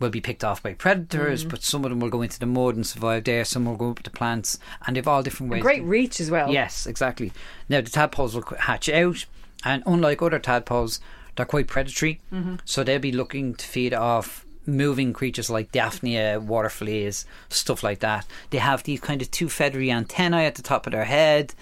will 0.00 0.10
be 0.10 0.20
picked 0.20 0.42
off 0.42 0.62
by 0.62 0.74
predators, 0.74 1.44
Mm. 1.44 1.50
but 1.50 1.62
some 1.62 1.84
of 1.84 1.90
them 1.90 2.00
will 2.00 2.08
go 2.10 2.22
into 2.22 2.38
the 2.40 2.46
mud 2.46 2.74
and 2.74 2.86
survive 2.86 3.24
there. 3.24 3.44
Some 3.44 3.66
will 3.66 3.76
go 3.76 3.90
up 3.90 4.02
the 4.02 4.10
plants, 4.10 4.58
and 4.86 4.96
they've 4.96 5.06
all 5.06 5.22
different 5.22 5.52
ways. 5.52 5.62
Great 5.62 5.84
reach 5.84 6.18
as 6.20 6.30
well. 6.30 6.50
Yes, 6.50 6.86
exactly. 6.86 7.32
Now 7.68 7.80
the 7.82 7.90
tadpoles 7.90 8.34
will 8.34 8.42
hatch 8.58 8.88
out, 8.88 9.26
and 9.64 9.82
unlike 9.86 10.20
other 10.22 10.38
tadpoles, 10.40 11.00
they're 11.36 11.46
quite 11.46 11.68
predatory. 11.68 12.20
Mm-hmm. 12.32 12.56
So 12.64 12.82
they'll 12.82 12.98
be 12.98 13.12
looking 13.12 13.54
to 13.54 13.64
feed 13.66 13.94
off 13.94 14.44
moving 14.66 15.12
creatures 15.12 15.48
like 15.50 15.72
Daphnia, 15.72 16.38
water 16.40 16.68
fleas, 16.68 17.24
stuff 17.48 17.82
like 17.82 18.00
that. 18.00 18.26
They 18.50 18.58
have 18.58 18.82
these 18.82 19.00
kind 19.00 19.20
of 19.22 19.30
two 19.30 19.48
feathery 19.48 19.90
antennae 19.90 20.44
at 20.46 20.54
the 20.54 20.62
top 20.62 20.86
of 20.86 20.92
their 20.92 21.04
head. 21.04 21.54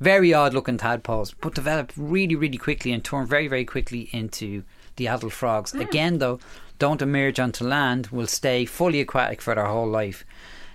Very 0.00 0.34
odd 0.34 0.52
looking 0.52 0.78
tadpoles, 0.78 1.32
but 1.40 1.54
develop 1.54 1.92
really, 1.96 2.34
really 2.34 2.58
quickly 2.58 2.92
and 2.92 3.04
turn 3.04 3.26
very, 3.26 3.46
very 3.48 3.64
quickly 3.64 4.08
into 4.12 4.64
the 4.96 5.06
adult 5.08 5.32
frogs. 5.32 5.72
Again, 5.74 6.18
though, 6.18 6.40
don't 6.82 7.00
emerge 7.00 7.38
onto 7.38 7.64
land, 7.64 8.08
will 8.08 8.26
stay 8.26 8.64
fully 8.64 9.00
aquatic 9.00 9.40
for 9.40 9.54
their 9.54 9.66
whole 9.66 9.86
life. 9.86 10.24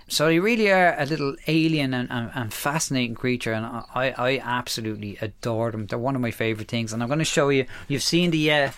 So 0.08 0.24
they 0.24 0.38
really 0.38 0.72
are 0.72 0.98
a 0.98 1.04
little 1.04 1.36
alien 1.46 1.92
and, 1.92 2.10
and, 2.10 2.30
and 2.34 2.50
fascinating 2.50 3.14
creature, 3.14 3.52
and 3.52 3.66
I, 3.94 4.14
I 4.16 4.40
absolutely 4.42 5.18
adore 5.20 5.70
them. 5.70 5.84
They're 5.84 5.98
one 5.98 6.16
of 6.16 6.22
my 6.22 6.30
favourite 6.30 6.68
things, 6.68 6.94
and 6.94 7.02
I'm 7.02 7.10
going 7.10 7.18
to 7.18 7.26
show 7.26 7.50
you. 7.50 7.66
You've 7.88 8.02
seen 8.02 8.30
the 8.30 8.50
uh, 8.50 8.70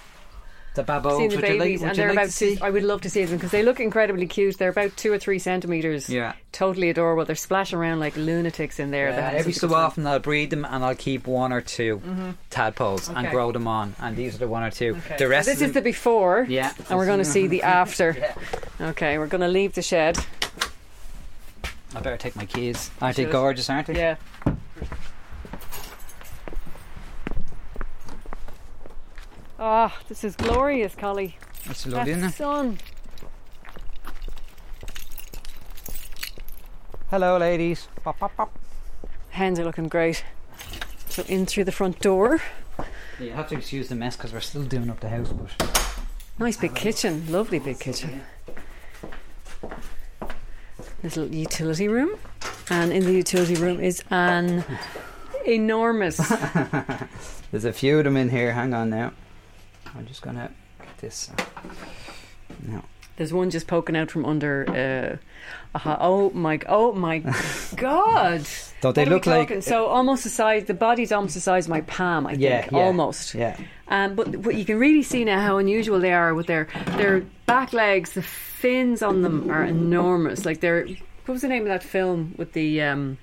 the 0.75 0.85
Seen 0.85 1.29
the 1.31 1.37
like- 1.37 1.43
babies, 1.59 1.81
would 1.81 1.89
and 1.91 1.99
they're 1.99 2.09
like 2.09 2.17
about. 2.17 2.27
to 2.27 2.33
see? 2.33 2.59
I 2.61 2.71
would 2.71 2.85
love 2.85 3.01
to 3.03 3.11
see 3.11 3.25
them 3.25 3.37
because 3.37 3.51
they 3.51 3.63
look 3.63 3.81
incredibly 3.81 4.27
cute. 4.27 4.57
They're 4.57 4.71
about 4.71 4.97
two 4.97 5.13
or 5.13 5.19
three 5.19 5.39
centimeters. 5.39 6.09
Yeah. 6.09 6.35
totally 6.53 6.91
adorable. 6.91 7.25
They're 7.25 7.35
splashing 7.37 7.79
around 7.79 7.99
like 7.99 8.17
lunatics 8.17 8.79
in 8.79 8.91
there. 8.91 9.09
Yeah, 9.11 9.31
every 9.35 9.53
so 9.53 9.73
often 9.75 10.07
I'll 10.07 10.21
breed 10.21 10.51
them 10.51 10.65
and 10.65 10.85
I'll 10.85 10.95
keep 10.95 11.27
one 11.27 11.53
or 11.53 11.61
2 11.61 11.99
mm-hmm. 11.99 12.31
tadpoles 12.51 13.09
and 13.09 13.29
grow 13.31 13.51
them 13.53 13.67
on, 13.67 13.95
and 14.01 14.17
these 14.17 14.35
are 14.37 14.39
the 14.39 14.49
one 14.49 14.63
or 14.63 14.71
two. 14.71 14.97
Okay. 15.07 15.17
The 15.19 15.29
rest 15.29 15.47
So 15.47 15.53
this 15.55 15.63
is 15.63 15.73
the 15.73 15.83
before. 15.83 16.47
Yeah. 16.49 16.73
and 16.89 16.99
we're 16.99 17.07
going 17.07 17.19
to 17.19 17.25
see 17.25 17.47
the 17.49 17.63
after. 17.81 18.17
Yeah. 18.19 18.89
Okay, 18.91 19.19
we're 19.19 19.27
going 19.27 19.43
to 19.43 19.49
leave 19.49 19.75
the 19.75 19.83
shed. 19.83 20.19
I 21.95 22.01
better 22.01 22.17
take 22.17 22.37
my 22.37 22.47
keys. 22.47 22.91
Aren't 23.01 23.17
they 23.17 23.25
gorgeous? 23.25 23.69
Aren't 23.69 23.89
they? 23.89 23.97
Yeah. 23.97 24.17
Oh, 29.63 29.95
this 30.09 30.25
is 30.25 30.37
glorious, 30.37 30.95
Collie. 30.95 31.37
That's 31.67 31.87
lovely, 31.87 32.13
isn't 32.13 32.23
That 32.23 32.31
it? 32.31 32.37
sun. 32.37 32.79
Hello, 37.11 37.37
ladies. 37.37 37.87
Pop, 38.03 38.19
pop, 38.19 38.35
pop. 38.39 38.59
Hens 39.29 39.61
are 39.61 39.65
looking 39.65 39.89
great. 39.89 40.25
So 41.11 41.25
in 41.29 41.45
through 41.45 41.65
the 41.65 41.73
front 41.73 42.01
door. 42.01 42.41
Yeah, 43.19 43.27
you 43.27 43.33
have 43.33 43.49
to 43.51 43.57
excuse 43.57 43.91
the 43.91 43.97
mess 43.97 44.17
because 44.17 44.33
we're 44.33 44.41
still 44.41 44.63
doing 44.63 44.89
up 44.89 45.01
the 45.01 45.11
house, 45.11 45.31
but 45.31 45.51
Nice 46.39 46.57
big 46.57 46.75
kitchen. 46.75 47.31
Lovely 47.31 47.59
big 47.59 47.79
kitchen. 47.79 48.23
Little 51.03 51.27
utility 51.27 51.87
room. 51.89 52.17
And 52.71 52.93
in 52.95 53.05
the 53.05 53.13
utility 53.13 53.57
room 53.57 53.79
is 53.79 54.03
an 54.11 54.65
enormous. 55.45 56.17
there's 57.51 57.67
a 57.67 57.75
few 57.75 57.99
of 57.99 58.05
them 58.05 58.17
in 58.17 58.31
here. 58.31 58.53
Hang 58.55 58.73
on 58.73 58.89
now. 58.89 59.13
I'm 59.97 60.07
just 60.07 60.23
gonna 60.23 60.51
get 60.79 60.99
this. 60.99 61.31
uh, 61.37 61.45
No. 62.67 62.83
There's 63.17 63.35
one 63.35 63.51
just 63.51 63.67
poking 63.67 63.97
out 63.97 64.11
from 64.11 64.25
under. 64.25 65.19
Uh, 65.75 65.79
ho- 65.79 65.97
oh 66.01 66.31
my! 66.31 66.59
Oh 66.67 66.93
my 66.93 67.19
God! 67.77 68.47
Don't 68.81 68.95
they 68.97 69.03
What 69.05 69.11
look 69.11 69.27
like- 69.27 69.63
so 69.63 69.87
almost 69.87 70.25
the 70.25 70.31
size? 70.31 70.65
The 70.65 70.73
body's 70.75 71.13
almost 71.13 71.35
the 71.35 71.41
size 71.41 71.67
of 71.67 71.71
my 71.71 71.83
palm. 71.83 72.27
I 72.27 72.31
think 72.31 72.43
Yeah, 72.43 72.67
yeah, 72.73 72.79
almost. 72.79 73.35
Yeah. 73.35 73.59
Um, 73.89 74.15
but 74.15 74.41
but 74.41 74.55
you 74.55 74.65
can 74.65 74.79
really 74.79 75.03
see 75.03 75.25
now 75.27 75.39
how 75.41 75.59
unusual 75.59 76.01
they 76.01 76.15
are 76.15 76.33
with 76.35 76.47
their 76.47 76.69
their 76.97 77.21
back 77.45 77.75
legs. 77.75 78.13
The 78.13 78.23
fins 78.23 79.03
on 79.03 79.21
them 79.21 79.51
are 79.51 79.65
enormous. 79.65 80.47
Like 80.47 80.61
they're 80.61 80.87
what 80.87 81.35
was 81.35 81.43
the 81.43 81.49
name 81.49 81.63
of 81.63 81.69
that 81.69 81.83
film 81.83 82.35
with 82.39 82.55
the 82.55 82.81
um, 82.81 83.19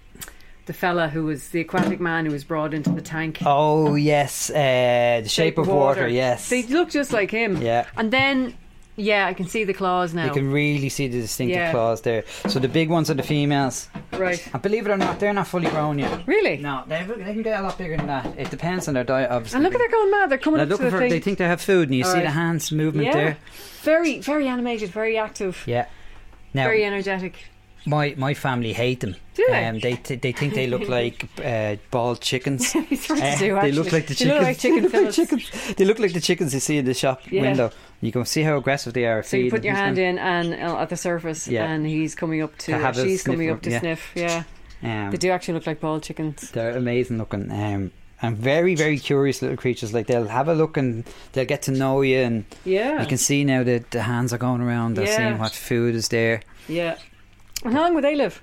the 0.67 0.73
fella 0.73 1.09
who 1.09 1.23
was 1.25 1.49
the 1.49 1.61
aquatic 1.61 1.99
man 1.99 2.25
who 2.25 2.31
was 2.31 2.43
brought 2.43 2.73
into 2.73 2.91
the 2.91 3.01
tank. 3.01 3.39
Oh 3.45 3.95
yes, 3.95 4.49
uh, 4.51 5.21
the 5.23 5.29
shape, 5.29 5.57
of 5.57 5.67
water. 5.67 6.07
Yes. 6.07 6.49
they 6.49 6.63
look 6.63 6.89
just 6.89 7.11
like 7.11 7.31
him. 7.31 7.61
Yeah. 7.61 7.85
and 7.97 8.11
then 8.11 8.53
yeah, 8.99 9.27
I 9.27 9.33
can 9.35 9.45
see 9.47 9.63
the 9.63 9.73
claws 9.75 10.13
now. 10.15 10.25
You 10.25 10.31
can 10.31 10.51
really 10.51 10.89
see 10.89 11.07
the 11.07 11.21
distinctive 11.21 11.55
Yeah. 11.57 11.71
claws 11.71 12.01
there. 12.01 12.23
So 12.47 12.57
the 12.59 12.67
big 12.67 12.89
ones 12.89 13.11
are 13.11 13.13
the 13.13 13.21
females. 13.21 13.89
right, 14.13 14.41
And 14.53 14.61
believe 14.63 14.87
it 14.87 14.91
or 14.91 14.97
not, 14.97 15.19
they're 15.19 15.33
not 15.33 15.45
fully 15.47 15.69
grown 15.69 15.99
yet. 15.99 16.25
really. 16.25 16.57
No, 16.57 16.83
they, 16.87 17.03
they 17.03 17.33
can 17.33 17.43
get 17.43 17.59
a 17.59 17.63
lot 17.63 17.77
bigger 17.77 17.95
than 17.95 18.07
that. 18.07 18.25
It 18.39 18.49
depends 18.49 18.87
on 18.87 18.95
their 18.95 19.03
diet, 19.03 19.29
obviously. 19.29 19.57
And 19.57 19.63
look 19.63 19.75
at 19.75 19.77
they're 19.77 19.89
going 19.99 20.09
mad. 20.09 20.31
They're 20.31 20.39
coming 20.39 20.57
They're 20.57 20.73
up 20.73 20.81
the 20.81 20.89
for. 20.89 20.97
thing. 20.97 21.11
They 21.11 21.19
think 21.19 21.37
they 21.37 21.45
have 21.45 21.61
food, 21.61 21.89
and 21.89 21.95
you 21.95 22.03
All 22.05 22.09
see 22.09 22.17
right. 22.17 22.23
the 22.23 22.31
hands 22.31 22.71
movement 22.71 23.05
yeah, 23.05 23.13
there. 23.13 23.37
very 23.83 24.17
very 24.19 24.47
animated, 24.47 24.89
very 24.89 25.15
active, 25.15 25.63
Yeah. 25.67 25.85
Now, 26.55 26.63
very 26.63 26.83
energetic. 26.83 27.35
My 27.87 28.13
my 28.17 28.33
family 28.33 28.73
hate 28.73 28.99
them. 28.99 29.15
Do 29.35 29.45
they? 29.49 29.65
Um, 29.65 29.79
they 29.79 29.95
t- 29.95 30.15
they 30.15 30.31
think 30.31 30.53
they 30.53 30.67
look 30.67 30.87
like 30.99 31.27
uh, 31.43 31.75
bald 31.91 32.21
chickens. 32.21 32.75
Uh, 33.09 33.37
do, 33.39 33.59
they 33.61 33.71
look 33.71 33.91
like 33.91 34.07
the 34.07 34.13
They 34.13 34.25
chickens. 34.25 34.27
look 34.27 34.41
like 34.43 34.59
chicken 34.63 34.81
They 34.83 34.89
look 34.89 34.93
like 35.05 35.13
chickens. 35.13 35.75
They 35.77 35.85
look 35.85 35.99
like 35.99 36.13
the 36.13 36.21
chickens 36.21 36.53
you 36.53 36.59
see 36.59 36.77
in 36.77 36.85
the 36.85 36.93
shop 36.93 37.21
Yeah. 37.31 37.41
window. 37.41 37.71
You 38.01 38.11
can 38.11 38.25
see 38.25 38.43
how 38.43 38.57
aggressive 38.57 38.93
they 38.93 39.05
are. 39.05 39.23
So 39.23 39.37
you 39.37 39.49
put 39.49 39.63
your 39.63 39.73
hand 39.75 39.97
in 39.97 40.17
and 40.19 40.53
uh, 40.53 40.79
at 40.81 40.89
the 40.89 40.97
surface, 40.97 41.47
Yeah. 41.47 41.65
and 41.71 41.85
he's 41.85 42.13
coming 42.15 42.41
up 42.43 42.57
to. 42.59 42.71
To 42.77 42.93
she's 42.93 43.23
coming 43.23 43.49
up 43.49 43.61
to 43.63 43.69
yeah. 43.71 43.79
sniff. 43.79 44.11
Yeah, 44.15 44.43
Um, 44.83 45.11
they 45.11 45.17
do 45.17 45.29
actually 45.31 45.55
look 45.55 45.65
like 45.67 45.79
bald 45.79 46.03
chickens. 46.03 46.51
They're 46.51 46.77
amazing 46.77 47.17
looking. 47.17 47.51
Um, 47.51 47.91
and 48.21 48.35
very, 48.37 48.73
very 48.75 48.97
curious 48.99 49.41
little 49.41 49.57
creatures. 49.57 49.93
Like 49.93 50.07
they'll 50.07 50.27
have 50.27 50.47
a 50.47 50.53
look 50.55 50.75
and 50.77 51.03
they'll 51.33 51.45
get 51.45 51.61
to 51.63 51.71
know 51.71 52.01
you, 52.01 52.19
and 52.19 52.45
Yeah, 52.65 53.01
you 53.01 53.07
can 53.07 53.17
see 53.17 53.43
now 53.43 53.63
that 53.63 53.91
the 53.91 54.01
hands 54.01 54.33
are 54.33 54.37
going 54.39 54.61
around. 54.61 54.95
They're 54.95 55.05
Yeah. 55.07 55.17
seeing 55.17 55.37
what 55.39 55.51
food 55.53 55.95
is 55.95 56.09
there. 56.09 56.41
yeah. 56.67 56.97
And 57.63 57.73
how 57.73 57.81
long 57.83 57.95
would 57.95 58.03
they 58.03 58.15
live? 58.15 58.41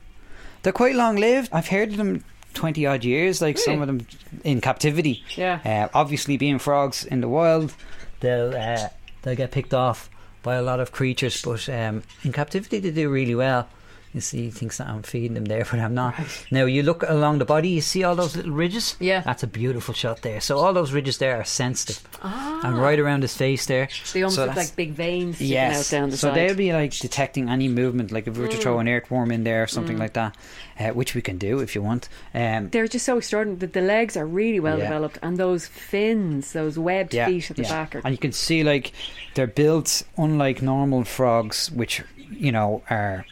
They're 0.62 0.72
quite 0.72 0.94
long 0.96 1.16
lived. 1.16 1.50
I've 1.52 1.68
heard 1.68 1.90
of 1.90 1.96
them 1.98 2.24
twenty 2.54 2.86
odd 2.86 3.04
years. 3.04 3.40
Like 3.42 3.58
some 3.58 3.80
of 3.80 3.86
them 3.86 4.06
in 4.44 4.60
captivity. 4.60 5.22
Yeah, 5.36 5.60
Uh, 5.64 5.88
obviously, 5.98 6.36
being 6.36 6.58
frogs 6.58 7.04
in 7.04 7.20
the 7.20 7.28
wild, 7.28 7.74
they'll 8.20 8.54
uh, 8.56 8.88
they'll 9.22 9.36
get 9.36 9.50
picked 9.52 9.74
off 9.74 10.08
by 10.42 10.54
a 10.56 10.62
lot 10.62 10.80
of 10.80 10.90
creatures. 10.92 11.40
But 11.42 11.68
um, 11.68 12.02
in 12.24 12.32
captivity, 12.32 12.78
they 12.80 12.90
do 12.90 13.10
really 13.10 13.34
well. 13.34 13.68
You 14.14 14.20
see, 14.20 14.44
he 14.44 14.50
thinks 14.50 14.78
that 14.78 14.86
I'm 14.86 15.02
feeding 15.02 15.36
him 15.36 15.46
there, 15.46 15.64
but 15.70 15.80
I'm 15.80 15.92
not. 15.94 16.14
Now 16.52 16.66
you 16.66 16.84
look 16.84 17.02
along 17.02 17.38
the 17.38 17.44
body, 17.44 17.68
you 17.70 17.80
see 17.80 18.04
all 18.04 18.14
those 18.14 18.36
little 18.36 18.52
ridges. 18.52 18.96
Yeah. 19.00 19.20
that's 19.22 19.42
a 19.42 19.48
beautiful 19.48 19.92
shot 19.92 20.22
there. 20.22 20.40
So 20.40 20.58
all 20.58 20.72
those 20.72 20.92
ridges 20.92 21.18
there 21.18 21.36
are 21.40 21.44
sensitive, 21.44 22.00
Ah. 22.22 22.60
and 22.62 22.78
right 22.78 22.98
around 23.00 23.22
his 23.22 23.36
face 23.36 23.66
there. 23.66 23.88
They 24.12 24.22
almost 24.22 24.36
So 24.36 24.46
look 24.46 24.54
like 24.56 24.76
big 24.76 24.92
veins 24.92 25.40
Yes, 25.40 25.92
out 25.92 25.96
down 25.98 26.10
the 26.10 26.16
so 26.16 26.28
side. 26.28 26.34
So, 26.34 26.46
they'll 26.46 26.56
be 26.56 26.72
like 26.72 26.92
detecting 26.96 27.48
any 27.48 27.66
movement, 27.68 28.12
like 28.12 28.28
if 28.28 28.36
we 28.36 28.42
were 28.44 28.48
to 28.48 28.56
Mm. 28.56 28.62
throw 28.62 28.78
an 28.78 28.88
earthworm 28.88 29.32
in 29.32 29.42
there 29.44 29.64
or 29.64 29.66
something 29.66 29.98
like 29.98 30.12
that, 30.12 30.36
uh, 30.78 30.90
which 30.90 31.14
we 31.16 31.20
can 31.20 31.36
do 31.36 31.58
if 31.58 31.74
you 31.74 31.82
want. 31.82 32.08
Um, 32.34 32.68
They're 32.70 32.86
just 32.86 33.04
so 33.04 33.18
extraordinary. 33.18 33.58
The, 33.58 33.66
the 33.66 33.80
legs 33.80 34.16
are 34.16 34.26
really 34.26 34.60
well 34.60 34.78
Yeah. 34.78 34.84
developed, 34.84 35.18
and 35.22 35.36
those 35.38 35.66
fins, 35.66 36.52
those 36.52 36.78
webbed 36.78 37.10
feet 37.10 37.50
at 37.50 37.56
the 37.56 37.62
yeah. 37.64 37.68
back, 37.68 37.96
are 37.96 38.02
and 38.04 38.12
you 38.12 38.18
can 38.18 38.32
see 38.32 38.62
like 38.62 38.92
they're 39.34 39.48
built 39.48 40.04
unlike 40.16 40.62
normal 40.62 41.02
frogs, 41.04 41.70
which 41.72 42.02
you 42.30 42.52
know 42.52 42.82
are 42.88 43.26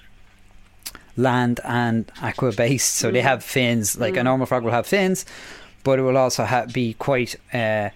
land 1.17 1.61
and 1.65 2.11
aqua 2.23 2.53
based. 2.53 2.95
So 2.95 3.11
they 3.11 3.21
Mm. 3.21 3.25
have 3.25 3.45
fins. 3.45 3.97
Like 3.99 4.17
a 4.17 4.23
normal 4.23 4.47
frog 4.47 4.63
will 4.65 4.73
have 4.73 4.87
fins, 4.87 5.25
but 5.85 5.99
it 5.99 6.03
will 6.03 6.17
also 6.17 6.45
ha- 6.45 6.67
be 6.73 6.95
quite. 6.95 7.37
Uh, 7.53 7.91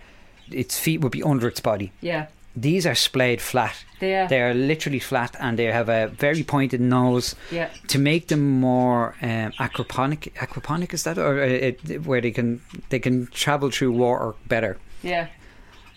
its 0.51 0.79
feet 0.79 1.01
would 1.01 1.13
be 1.13 1.23
under 1.25 1.49
its 1.49 1.61
body. 1.61 1.91
yeah, 2.01 2.27
These 2.55 2.87
are 2.87 2.95
splayed 2.95 3.41
flat. 3.41 3.75
they 4.01 4.15
are. 4.15 4.29
They 4.29 4.41
are 4.41 4.55
literally 4.55 5.01
flat, 5.01 5.35
and 5.41 5.59
they 5.59 5.65
have 5.73 5.89
a 5.89 6.07
very 6.09 6.43
pointed 6.45 6.81
nose 6.81 7.35
yeah, 7.51 7.69
to 7.89 7.99
make 7.99 8.29
them 8.29 8.61
more 8.61 9.15
um, 9.23 9.53
aquaponic. 9.59 10.33
Aquaponic 10.35 10.95
is 10.95 11.03
that, 11.03 11.19
or 11.19 11.43
uh, 11.43 11.47
it, 11.47 12.07
where 12.07 12.21
they 12.21 12.31
can 12.31 12.61
they 12.91 12.99
can 13.01 13.27
travel 13.33 13.71
through 13.71 13.93
water 13.93 14.35
better. 14.47 14.77
yeah. 15.03 15.27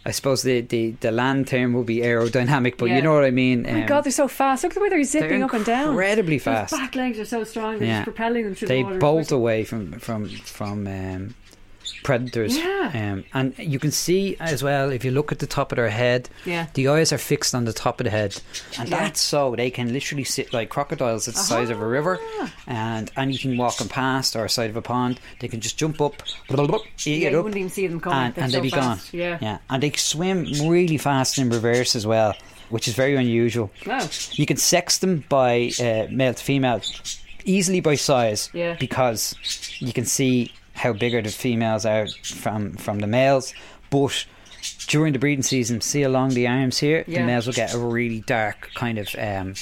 I 0.06 0.12
suppose 0.12 0.44
the, 0.44 0.62
the, 0.62 0.92
the 1.02 1.12
land 1.12 1.48
term 1.48 1.74
will 1.74 1.84
be 1.84 1.98
aerodynamic, 1.98 2.78
but 2.78 2.86
Yeah. 2.88 2.96
you 2.96 3.02
know 3.02 3.14
what 3.14 3.26
I 3.26 3.32
mean. 3.32 3.66
Oh 3.68 3.74
my 3.74 3.82
God, 3.86 4.02
they're 4.06 4.12
so 4.12 4.28
fast. 4.30 4.64
Look 4.64 4.72
at 4.72 4.76
the 4.76 4.82
way 4.82 4.90
they're 4.90 5.04
zipping 5.04 5.30
they're 5.40 5.44
up 5.46 5.54
and 5.54 5.66
down. 5.66 5.90
incredibly 5.90 6.38
Those 6.38 6.44
fast. 6.46 6.72
back 6.74 6.96
legs 6.96 7.20
are 7.20 7.26
so 7.26 7.44
strong. 7.44 7.80
They're 7.80 7.88
Yeah. 7.88 7.98
just 8.00 8.06
propelling 8.06 8.46
them 8.46 8.56
through 8.56 8.70
They 8.70 8.78
the 8.80 8.84
water. 8.86 9.00
bolt 9.00 9.32
away 9.32 9.66
from 9.66 9.92
from 10.00 10.28
from 10.30 10.88
um, 10.88 11.36
predators. 12.04 12.58
Yeah. 12.58 12.92
Um, 12.94 13.24
and 13.34 13.54
you 13.58 13.80
can 13.80 13.92
see 13.92 14.36
as 14.40 14.64
well 14.64 14.92
if 14.92 15.04
you 15.06 15.12
look 15.12 15.32
at 15.32 15.40
the 15.40 15.48
top 15.48 15.72
of 15.72 15.76
their 15.78 15.90
head, 15.90 16.30
Yeah. 16.46 16.68
the 16.74 16.88
eyes 16.88 17.12
are 17.14 17.18
fixed 17.18 17.54
on 17.56 17.66
the 17.66 17.74
top 17.74 18.00
of 18.00 18.06
the 18.06 18.10
head, 18.10 18.40
and 18.78 18.90
Yeah. 18.90 19.00
that's 19.00 19.22
so 19.22 19.56
they 19.56 19.70
can 19.70 19.92
literally 19.94 20.24
sit 20.24 20.54
like 20.54 20.70
crocodiles 20.70 21.28
at 21.28 21.34
the 21.36 21.40
size 21.42 21.70
of 21.70 21.82
a 21.82 21.88
river, 21.88 22.20
and 22.68 23.12
anything 23.18 23.58
walking 23.58 23.88
past 23.88 24.36
or 24.36 24.48
side 24.48 24.70
of 24.70 24.76
a 24.76 24.82
pond, 24.82 25.20
they 25.40 25.48
can 25.48 25.60
just 25.60 25.78
jump 25.78 26.02
up, 26.02 26.24
eat 26.50 26.56
Yeah, 27.06 27.28
it 27.28 27.32
you 27.32 27.38
up, 27.40 27.44
wouldn't 27.44 27.58
even 27.58 27.70
see 27.70 27.88
them 27.88 28.00
coming. 28.00 28.20
and, 28.20 28.38
and 28.38 28.52
so 28.52 28.58
they'd 28.58 28.64
be 28.64 28.70
fast. 28.70 29.12
gone. 29.12 29.20
Yeah. 29.20 29.38
yeah, 29.42 29.58
and 29.70 29.84
they 29.84 29.92
swim 29.92 30.46
really 30.68 30.98
fast 30.98 31.38
in 31.38 31.50
reverse 31.50 31.96
as 31.96 32.06
well, 32.08 32.36
which 32.70 32.88
is 32.88 32.94
very 32.96 33.16
unusual. 33.16 33.72
Wow. 33.86 34.08
You 34.32 34.46
can 34.46 34.58
sex 34.58 34.98
them 35.00 35.24
by 35.30 35.72
uh, 35.80 36.08
male 36.12 36.34
to 36.34 36.44
female 36.44 36.82
easily 37.46 37.80
by 37.80 37.96
size 37.96 38.50
Yeah. 38.54 38.76
because 38.80 39.36
you 39.80 39.94
can 39.94 40.06
see 40.06 40.52
how 40.80 40.94
bigger 40.94 41.22
the 41.22 41.30
females 41.30 41.86
are 41.86 42.08
from 42.24 42.74
from 42.74 43.00
the 43.00 43.08
males. 43.08 43.54
But 43.90 44.26
during 44.88 45.14
the 45.14 45.20
breeding 45.20 45.44
season, 45.44 45.82
see 45.82 46.04
along 46.04 46.30
the 46.32 46.48
arms 46.48 46.78
here, 46.80 47.04
Yeah. 47.08 47.22
the 47.22 47.26
males 47.28 47.46
will 47.48 47.54
get 47.54 47.74
a 47.74 47.78
really 47.80 48.22
dark 48.22 48.70
kind 48.76 48.98
of 48.98 49.08
um, 49.18 49.54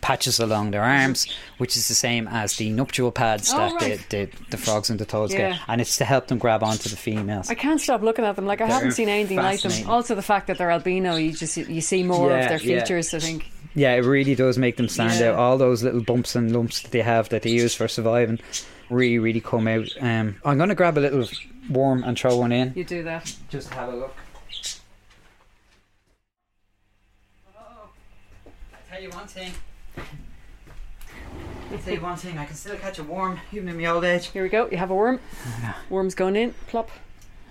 patches 0.00 0.40
along 0.40 0.70
their 0.70 0.82
arms, 0.82 1.26
which 1.58 1.76
is 1.76 1.88
the 1.88 1.94
same 1.94 2.26
as 2.28 2.56
the 2.56 2.70
nuptial 2.70 3.10
pads 3.12 3.52
Oh, 3.52 3.58
that 3.58 3.72
right. 3.82 4.06
the, 4.08 4.24
the, 4.26 4.30
the 4.52 4.56
frogs 4.56 4.88
and 4.90 4.98
the 4.98 5.04
toads 5.04 5.32
Yeah. 5.32 5.50
get, 5.50 5.60
and 5.68 5.80
it's 5.80 5.96
to 5.98 6.04
help 6.04 6.28
them 6.28 6.38
grab 6.38 6.62
onto 6.62 6.88
the 6.88 6.96
females. 6.96 7.50
I 7.50 7.54
can't 7.54 7.80
stop 7.80 8.02
looking 8.02 8.24
at 8.24 8.36
them. 8.36 8.46
Like 8.46 8.60
I 8.60 8.66
They're 8.66 8.74
haven't 8.76 8.92
seen 8.92 9.08
anything 9.08 9.36
like 9.38 9.60
them. 9.62 9.88
Also, 9.88 10.14
the 10.14 10.22
fact 10.22 10.46
that 10.46 10.56
they're 10.58 10.70
albino, 10.70 11.16
you 11.16 11.32
just 11.32 11.56
you 11.56 11.80
see 11.82 12.02
more 12.02 12.30
Yeah, 12.30 12.36
of 12.40 12.48
their 12.48 12.62
yeah. 12.62 12.80
features. 12.80 13.12
I 13.14 13.18
think. 13.18 13.50
Yeah, 13.74 13.94
it 13.94 14.04
really 14.04 14.34
does 14.34 14.58
make 14.58 14.76
them 14.78 14.88
stand 14.88 15.20
Yeah. 15.20 15.30
out. 15.30 15.34
All 15.36 15.58
those 15.58 15.82
little 15.82 16.02
bumps 16.02 16.34
and 16.34 16.50
lumps 16.52 16.80
that 16.82 16.90
they 16.92 17.02
have 17.02 17.28
that 17.28 17.42
they 17.42 17.50
use 17.50 17.74
for 17.74 17.86
surviving 17.88 18.40
really, 18.90 19.18
really 19.18 19.40
come 19.40 19.66
out. 19.68 19.88
Um, 20.00 20.36
I'm 20.44 20.56
going 20.58 20.68
to 20.68 20.74
grab 20.74 20.98
a 20.98 21.00
little 21.00 21.26
worm 21.70 22.02
and 22.04 22.18
throw 22.18 22.36
one 22.36 22.52
in. 22.52 22.72
You 22.74 22.84
do 22.84 23.02
that. 23.04 23.34
Just 23.48 23.70
have 23.70 23.92
a 23.92 23.96
look. 23.96 24.14
I 27.56 28.92
tell 28.92 29.02
you 29.02 29.10
one 29.10 29.26
thing. 29.26 29.52
I 31.72 31.76
tell 31.76 31.94
you 31.94 32.00
one 32.00 32.16
thing. 32.16 32.36
I 32.38 32.44
can 32.44 32.56
still 32.56 32.76
catch 32.76 32.98
a 32.98 33.04
worm 33.04 33.38
even 33.52 33.68
in 33.68 33.76
my 33.76 33.86
old 33.86 34.04
age. 34.04 34.26
Here 34.28 34.42
we 34.42 34.48
go. 34.48 34.68
You 34.70 34.76
have 34.76 34.90
a 34.90 34.94
worm. 34.94 35.20
Worm's 35.88 36.14
going 36.14 36.36
in. 36.36 36.52
Plop. 36.66 36.90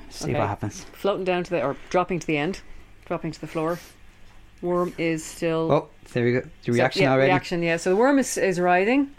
See 0.10 0.26
Okay. 0.32 0.40
what 0.40 0.48
happens. 0.48 0.84
Floating 0.94 1.24
down 1.24 1.44
to 1.46 1.50
the 1.52 1.64
or 1.64 1.78
dropping 1.90 2.20
to 2.20 2.28
the 2.28 2.38
end. 2.38 2.62
Dropping 3.06 3.32
to 3.32 3.40
the 3.42 3.48
floor. 3.48 3.80
Worm 4.62 4.94
is 4.98 5.24
still. 5.24 5.72
Oh, 5.72 5.88
there 6.12 6.26
we 6.26 6.34
go. 6.34 6.42
The 6.42 6.50
So- 6.66 6.74
reaction 6.74 7.04
yeah, 7.04 7.14
already. 7.14 7.30
Reaction, 7.32 7.64
yeah. 7.64 7.78
So 7.78 7.92
the 7.92 7.96
worm 7.96 8.20
is, 8.20 8.38
is 8.38 8.60
writhing, 8.60 9.12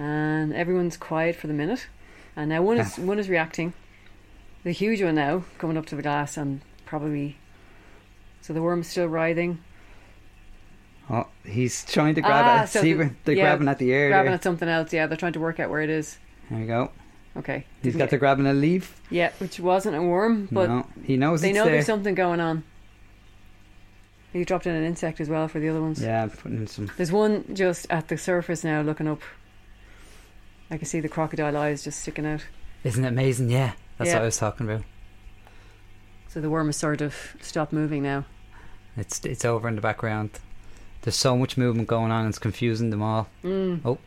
and 0.00 0.52
everyone's 0.54 0.96
quiet 0.96 1.36
for 1.36 1.46
the 1.46 1.52
minute. 1.52 1.86
And 2.34 2.48
now 2.48 2.62
one 2.62 2.78
is 2.78 2.98
one 2.98 3.18
is 3.18 3.28
reacting. 3.28 3.72
The 4.64 4.72
huge 4.72 5.02
one 5.02 5.14
now 5.14 5.44
coming 5.58 5.76
up 5.76 5.86
to 5.86 5.96
the 5.96 6.02
glass 6.02 6.36
and 6.36 6.60
probably. 6.86 7.36
So 8.40 8.52
the 8.54 8.62
worm 8.62 8.80
is 8.80 8.88
still 8.88 9.06
writhing, 9.06 9.58
Oh, 11.10 11.26
he's 11.44 11.84
trying 11.84 12.14
to 12.14 12.20
grab 12.20 12.44
Ah, 12.46 12.62
it. 12.62 12.68
so 12.68 12.80
See, 12.80 12.92
the- 12.94 13.10
they're 13.24 13.34
yeah, 13.34 13.42
grabbing 13.42 13.68
at 13.68 13.78
the 13.78 13.92
air. 13.92 14.08
grabbing 14.08 14.26
there. 14.26 14.34
at 14.34 14.42
something 14.42 14.68
else. 14.68 14.92
Yeah, 14.92 15.06
they're 15.06 15.16
trying 15.16 15.32
to 15.34 15.40
work 15.40 15.58
out 15.60 15.68
where 15.68 15.80
it 15.82 15.90
is. 15.90 16.18
There 16.48 16.60
we 16.60 16.66
go. 16.66 16.90
Okay, 17.36 17.64
He's 17.82 17.94
got 17.96 18.10
the 18.10 18.18
grabbing 18.18 18.46
a 18.46 18.52
leaf. 18.52 19.00
yeah, 19.10 19.30
which 19.38 19.60
wasn't 19.60 19.96
a 19.96 20.02
worm, 20.02 20.48
but 20.50 20.68
no, 20.68 20.86
he 21.04 21.16
knows 21.16 21.40
they 21.42 21.52
know 21.52 21.64
there. 21.64 21.74
there's 21.74 21.86
something 21.86 22.14
going 22.14 22.40
on. 22.40 22.64
You 24.32 24.44
dropped 24.44 24.66
in 24.66 24.74
an 24.74 24.84
insect 24.84 25.20
as 25.20 25.28
well 25.28 25.46
for 25.48 25.58
the 25.60 25.68
other 25.68 25.80
ones. 25.80 26.00
Yeah, 26.02 26.26
putting 26.26 26.58
in 26.58 26.66
some. 26.66 26.90
There's 26.96 27.12
one 27.12 27.44
just 27.54 27.86
at 27.90 28.08
the 28.08 28.16
surface 28.16 28.62
now 28.64 28.80
looking 28.82 29.06
up. 29.08 29.20
I 30.70 30.76
can 30.76 30.86
see 30.86 31.00
the 31.00 31.08
crocodile 31.08 31.56
eyes 31.56 31.82
just 31.82 32.00
sticking 32.00 32.26
out. 32.26 32.42
Isn't 32.84 33.04
it 33.04 33.08
amazing? 33.08 33.50
Yeah, 33.50 33.72
that's 33.98 34.08
Yeah. 34.08 34.16
what 34.16 34.22
I 34.22 34.26
was 34.26 34.36
talking 34.36 34.68
about. 34.68 34.84
So 36.28 36.40
the 36.40 36.48
worm 36.50 36.66
has 36.68 36.76
sort 36.76 37.00
of 37.00 37.36
stopped 37.40 37.72
moving 37.72 38.02
now. 38.02 38.24
It's 38.96 39.24
it's 39.24 39.44
over 39.44 39.68
in 39.68 39.74
the 39.74 39.80
background. 39.80 40.30
There's 41.02 41.16
so 41.16 41.36
much 41.36 41.56
movement 41.56 41.88
going 41.88 42.10
on. 42.12 42.26
It's 42.28 42.38
confusing 42.38 42.90
them 42.90 43.02
all. 43.02 43.28
Mm. 43.42 43.80
Oh, 43.84 43.98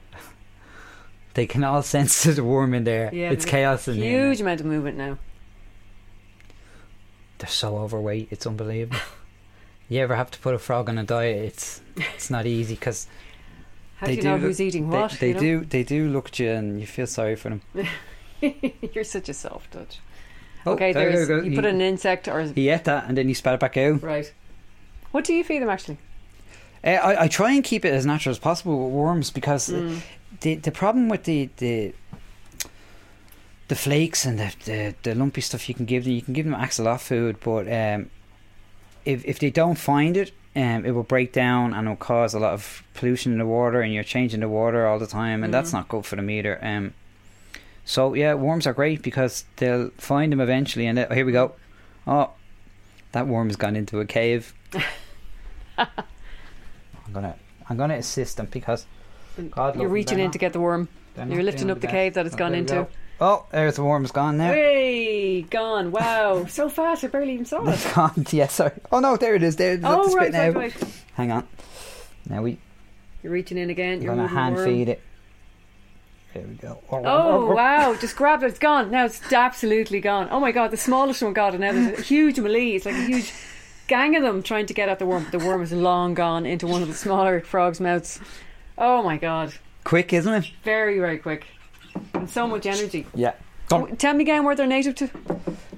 they 1.34 1.46
can 1.46 1.64
all 1.64 1.82
sense 1.84 2.24
there's 2.24 2.38
a 2.38 2.44
worm 2.44 2.74
in 2.74 2.84
there. 2.86 3.10
Yeah, 3.14 3.32
it's 3.32 3.46
chaos 3.46 3.88
in 3.88 3.96
here. 3.96 4.28
Huge 4.28 4.42
amount 4.42 4.62
of 4.62 4.66
movement 4.66 4.98
now. 4.98 5.18
They're 7.40 7.50
so 7.50 7.78
overweight. 7.78 8.30
It's 8.32 8.48
unbelievable. 8.48 9.00
you 9.90 10.00
ever 10.00 10.16
have 10.16 10.32
to 10.32 10.40
put 10.40 10.54
a 10.56 10.60
frog 10.60 10.88
on 10.90 10.98
a 10.98 11.04
diet? 11.04 11.44
It's 11.44 11.82
it's 11.98 12.30
not 12.30 12.46
easy 12.46 12.76
because 12.76 13.08
How 13.98 14.08
they 14.08 14.16
do 14.16 14.18
you 14.18 14.24
know 14.24 14.34
look- 14.36 14.42
who's 14.42 14.60
eating 14.62 14.90
they- 14.90 14.98
what? 14.98 15.12
They, 15.20 15.28
you 15.30 15.34
know? 15.36 15.40
do. 15.40 15.66
They 15.66 15.84
do 15.84 16.10
look 16.10 16.28
at 16.30 16.40
you, 16.40 16.50
and 16.52 16.80
you 16.80 16.88
feel 16.88 17.08
sorry 17.08 17.36
for 17.36 17.50
them. 17.50 17.62
You're 18.94 19.04
such 19.06 19.30
a 19.30 19.34
soft 19.34 19.72
touch. 19.72 20.00
Oh, 20.66 20.74
okay, 20.74 20.94
there 20.94 21.12
there's 21.12 21.30
you 21.46 21.52
He- 21.52 21.56
put 21.56 21.66
an 21.66 21.82
insect 21.82 22.28
or 22.28 22.42
He 22.42 22.70
ate 22.70 22.84
that, 22.86 23.06
and 23.08 23.18
then 23.18 23.28
he 23.28 23.34
spat 23.34 23.54
it 23.56 23.60
back 23.60 23.78
out. 23.78 24.02
right. 24.04 24.32
What 25.12 25.26
do 25.26 25.34
you 25.34 25.44
feed 25.44 25.62
them 25.62 25.70
actually? 25.70 25.98
Uh, 26.84 26.90
I, 26.90 27.24
I 27.24 27.28
try 27.28 27.52
and 27.54 27.64
keep 27.64 27.86
it 27.86 27.94
as 27.94 28.06
natural 28.06 28.32
as 28.32 28.40
possible 28.40 28.86
with 28.86 28.94
worms 28.94 29.30
because 29.32 29.70
Mm. 29.70 30.02
the 30.42 30.56
the 30.56 30.72
problem 30.72 31.08
with 31.10 31.24
the 31.24 31.50
the 31.58 31.94
the 33.68 33.76
flakes 33.76 34.26
and 34.26 34.40
the, 34.40 34.54
the 34.66 34.96
the 35.04 35.16
lumpy 35.16 35.42
stuff 35.42 35.70
you 35.70 35.76
can 35.76 35.86
give 35.86 36.04
them, 36.06 36.14
you 36.14 36.22
can 36.22 36.34
give 36.34 36.46
them 36.46 36.56
axolotl 36.56 37.00
food, 37.00 37.38
but 37.42 37.68
um, 37.72 38.10
if 39.06 39.24
if 39.26 39.40
they 39.40 39.52
don't 39.52 39.78
find 39.78 40.18
it, 40.18 40.32
um, 40.56 40.86
it 40.86 40.92
will 40.92 41.04
break 41.04 41.34
down 41.34 41.74
and 41.74 41.88
it 41.88 41.90
will 41.90 41.96
cause 41.98 42.34
a 42.34 42.40
lot 42.40 42.54
of 42.54 42.84
pollution 42.94 43.32
in 43.32 43.38
the 43.40 43.46
water, 43.46 43.82
and 43.82 43.94
you're 43.94 44.04
changing 44.04 44.40
the 44.42 44.50
water 44.50 44.86
all 44.88 45.00
the 45.00 45.08
time, 45.08 45.44
and 45.44 45.54
that's 45.54 45.70
Mhm. 45.72 45.74
not 45.74 45.88
good 45.90 46.06
for 46.06 46.16
them 46.16 46.30
either. 46.30 46.60
Um, 46.64 46.94
so 47.86 48.14
yeah, 48.14 48.34
worms 48.36 48.66
are 48.68 48.74
great 48.74 49.02
because 49.02 49.46
they'll 49.58 49.90
find 49.98 50.32
them 50.32 50.40
eventually, 50.42 50.86
and 50.88 50.98
they- 50.98 51.06
oh, 51.10 51.14
here 51.14 51.26
we 51.26 51.32
go. 51.32 51.54
Oh, 52.06 52.32
that 53.14 53.28
worm 53.28 53.48
has 53.50 53.56
gone 53.56 53.76
into 53.76 54.00
a 54.00 54.06
cave. 54.06 54.54
I'm 55.78 57.14
gonna 57.14 57.36
I'm 57.70 57.78
gonna 57.78 57.96
assist 57.96 58.38
them 58.38 58.48
because 58.52 58.86
God 59.52 59.76
You're 59.80 59.88
reaching 59.90 60.20
in 60.20 60.26
not- 60.26 60.34
to 60.34 60.40
get 60.40 60.54
the 60.54 60.60
worm. 60.60 60.88
You're 61.18 61.44
lifting 61.44 61.70
up 61.70 61.80
the 61.80 61.88
best. 61.88 61.92
cave 61.94 62.14
that 62.16 62.26
it's 62.26 62.36
Oh, 62.36 62.38
gone 62.40 62.56
into. 62.56 62.74
go. 62.74 62.88
Oh, 63.26 63.46
there's 63.52 63.78
the 63.78 63.84
worm's 63.86 64.12
gone 64.12 64.36
now. 64.38 64.52
Hey, 64.52 65.44
gone! 65.44 65.92
Wow, 65.94 66.44
so 66.50 66.68
fast! 66.68 67.06
I 67.06 67.08
barely 67.08 67.36
even 67.36 67.46
saw 67.46 67.66
it. 67.66 67.74
It's 67.74 67.94
gone. 67.94 68.26
Yeah, 68.32 68.48
sorry. 68.48 68.74
Oh 68.92 69.00
no, 69.00 69.16
there 69.16 69.34
it 69.34 69.44
is. 69.44 69.56
There, 69.56 69.80
Oh 69.82 70.10
the 70.10 70.16
right, 70.16 70.28
spit 70.34 70.40
right, 70.40 70.54
now. 70.54 70.60
right. 70.60 71.04
Hang 71.14 71.32
on. 71.32 71.48
Now 72.28 72.42
we 72.42 72.58
You're 73.24 73.32
reaching 73.32 73.58
in 73.58 73.70
again. 73.70 74.02
You're 74.02 74.14
gonna 74.14 74.28
hand 74.28 74.56
worm. 74.56 74.66
feed 74.66 74.90
it. 74.90 75.02
There 76.34 76.44
we 76.44 76.56
go. 76.56 76.80
Oh, 76.92 76.98
oh, 76.98 77.04
oh, 77.06 77.50
oh 77.52 77.56
wow! 77.56 77.96
Just 77.96 78.18
grab 78.18 78.44
it. 78.44 78.48
It's 78.48 78.60
gone. 78.60 78.92
Now 78.92 79.06
it's 79.06 79.32
absolutely 79.32 80.02
gone. 80.02 80.28
Oh 80.30 80.42
my 80.42 80.52
god! 80.52 80.72
The 80.72 80.78
smallest 80.78 81.22
one 81.24 81.32
got 81.32 81.56
it. 81.56 81.60
Now 81.62 81.72
there's 81.72 82.00
a 82.00 82.02
huge 82.02 82.38
melee. 82.40 82.72
It's 82.72 82.86
like 82.86 82.96
a 82.96 83.06
huge 83.06 83.32
gang 83.88 84.18
of 84.18 84.24
them 84.24 84.44
trying 84.44 84.66
to 84.66 84.74
get 84.74 84.90
at 84.90 85.00
the 85.00 85.06
worm. 85.06 85.28
The 85.32 85.40
worm 85.40 85.62
is 85.62 85.72
long 85.72 86.14
gone 86.14 86.46
into 86.46 86.68
one 86.68 86.82
of 86.82 86.90
the 86.90 86.94
smaller 86.94 87.40
frogs' 87.40 87.80
mouths. 87.80 88.20
Oh 88.78 89.02
my 89.02 89.16
god! 89.16 89.54
Quick, 89.86 90.12
isn't 90.12 90.34
it? 90.34 90.52
Very 90.66 91.00
very 91.00 91.20
quick. 91.20 91.46
And 92.14 92.30
so 92.30 92.48
much 92.48 92.66
energy. 92.66 93.06
Yeah. 93.16 93.34
Tell 93.98 94.14
me 94.14 94.22
again 94.22 94.44
where 94.44 94.56
they're 94.56 94.68
native 94.68 94.96
to. 94.96 95.10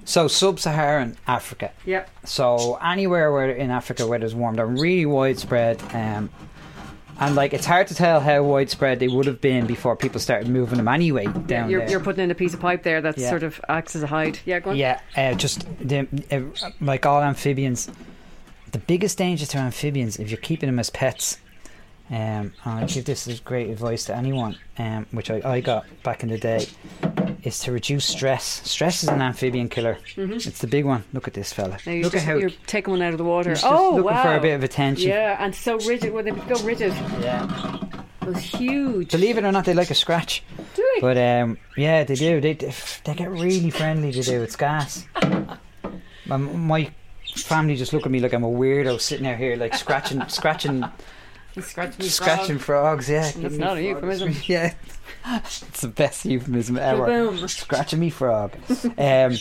So 0.03 0.27
sub-Saharan 0.27 1.17
Africa. 1.27 1.71
Yep. 1.85 2.09
So 2.25 2.75
anywhere 2.83 3.31
where 3.31 3.49
in 3.51 3.71
Africa 3.71 4.05
where 4.05 4.19
there's 4.19 4.35
warm, 4.35 4.55
they're 4.55 4.65
really 4.65 5.05
widespread. 5.05 5.81
Um, 5.93 6.29
And 7.17 7.33
like 7.33 7.53
it's 7.53 7.65
hard 7.65 7.87
to 7.87 7.95
tell 7.95 8.19
how 8.19 8.43
widespread 8.43 8.99
they 8.99 9.07
would 9.07 9.25
have 9.25 9.39
been 9.39 9.65
before 9.65 9.95
people 9.95 10.19
started 10.19 10.49
moving 10.49 10.75
them 10.75 10.89
anyway 10.89 11.25
down 11.47 11.69
You're, 11.69 11.79
there. 11.79 11.89
you're 11.91 11.99
putting 12.01 12.21
in 12.25 12.29
a 12.31 12.35
piece 12.35 12.53
of 12.53 12.59
pipe 12.59 12.83
there 12.83 12.99
that 13.01 13.17
Yeah. 13.17 13.29
sort 13.29 13.43
of 13.43 13.61
acts 13.69 13.95
as 13.95 14.03
a 14.03 14.07
hide. 14.07 14.39
Yeah, 14.45 14.59
go 14.59 14.71
on. 14.71 14.75
Yeah, 14.75 14.99
uh, 15.15 15.33
just 15.33 15.65
the, 15.79 16.05
uh, 16.29 16.41
like 16.81 17.05
all 17.05 17.21
amphibians, 17.23 17.89
the 18.73 18.79
biggest 18.79 19.17
danger 19.17 19.45
to 19.45 19.57
amphibians 19.57 20.17
if 20.19 20.29
you're 20.29 20.37
keeping 20.41 20.67
them 20.67 20.77
as 20.77 20.89
pets. 20.89 21.37
Um, 22.09 22.53
and 22.63 22.79
I 22.79 22.85
give 22.85 23.05
this 23.05 23.27
as 23.27 23.39
great 23.39 23.69
advice 23.69 24.05
to 24.05 24.15
anyone, 24.15 24.57
um, 24.77 25.07
which 25.11 25.31
I, 25.31 25.41
I 25.43 25.59
got 25.59 25.85
back 26.03 26.21
in 26.21 26.29
the 26.29 26.37
day, 26.37 26.67
is 27.41 27.59
to 27.61 27.71
reduce 27.71 28.05
stress. 28.05 28.61
Stress 28.69 29.03
is 29.03 29.09
an 29.09 29.21
amphibian 29.21 29.69
killer. 29.69 29.97
It's 30.15 30.59
the 30.59 30.67
big 30.67 30.85
one. 30.85 31.03
Look 31.13 31.27
at 31.27 31.33
this 31.33 31.51
fella. 31.51 31.77
Mm-hmm. 31.77 31.89
Now 31.89 31.95
you're, 31.95 32.03
Look 32.03 32.13
just, 32.13 32.25
at 32.27 32.31
how 32.31 32.37
you're 32.37 32.51
taking 32.67 32.91
one 32.91 33.01
out 33.01 33.13
of 33.13 33.17
the 33.17 33.23
water. 33.23 33.49
he's 33.49 33.61
just 33.61 33.73
oh, 33.73 33.95
looking 33.95 34.03
wow. 34.03 34.23
for 34.23 34.35
a 34.35 34.39
bit 34.39 34.53
of 34.53 34.63
attention. 34.63 35.09
Yeah, 35.09 35.37
and 35.39 35.55
so 35.55 35.79
rigid. 35.79 36.13
When 36.13 36.25
they 36.25 36.31
go 36.31 36.61
rigid, 36.63 36.93
Yeah. 37.21 37.77
it 38.21 38.27
was 38.27 38.37
huge. 38.37 39.11
Believe 39.11 39.39
it 39.39 39.43
or 39.43 39.51
not, 39.51 39.65
they 39.65 39.73
like 39.73 39.89
a 39.89 39.95
scratch. 39.95 40.43
Do 40.75 40.87
they? 40.95 41.01
But 41.01 41.17
um, 41.17 41.57
yeah, 41.75 42.03
they 42.03 42.15
do. 42.15 42.39
They 42.39 42.53
they 42.53 43.13
get 43.15 43.31
really 43.31 43.71
friendly. 43.71 44.11
They 44.11 44.21
do. 44.21 44.43
It's 44.43 44.55
gas. 44.55 45.05
my, 46.25 46.37
my 46.37 46.91
family 47.35 47.75
just 47.75 47.93
look 47.93 48.05
at 48.05 48.11
me 48.11 48.19
like 48.19 48.33
I'm 48.33 48.43
a 48.43 48.49
weirdo 48.49 48.99
sitting 48.99 49.23
there 49.23 49.37
here, 49.37 49.55
like 49.55 49.73
scratching, 49.75 50.27
scratching, 50.27 50.83
He 51.55 51.61
scratched 51.61 51.99
me 51.99 52.05
scratching 52.07 52.59
frogs. 52.59 53.09
Yeah, 53.09 53.31
That's 53.31 53.57
not 53.57 53.77
a 53.77 53.81
euphemism. 53.83 54.33
yeah, 54.45 54.73
it's 55.25 55.81
the 55.81 55.87
best 55.87 56.25
euphemism 56.25 56.77
ever. 56.77 57.05
Boom. 57.05 57.47
Scratching 57.47 57.99
me 57.99 58.09
frog. 58.09 58.53
Um, 58.97 59.35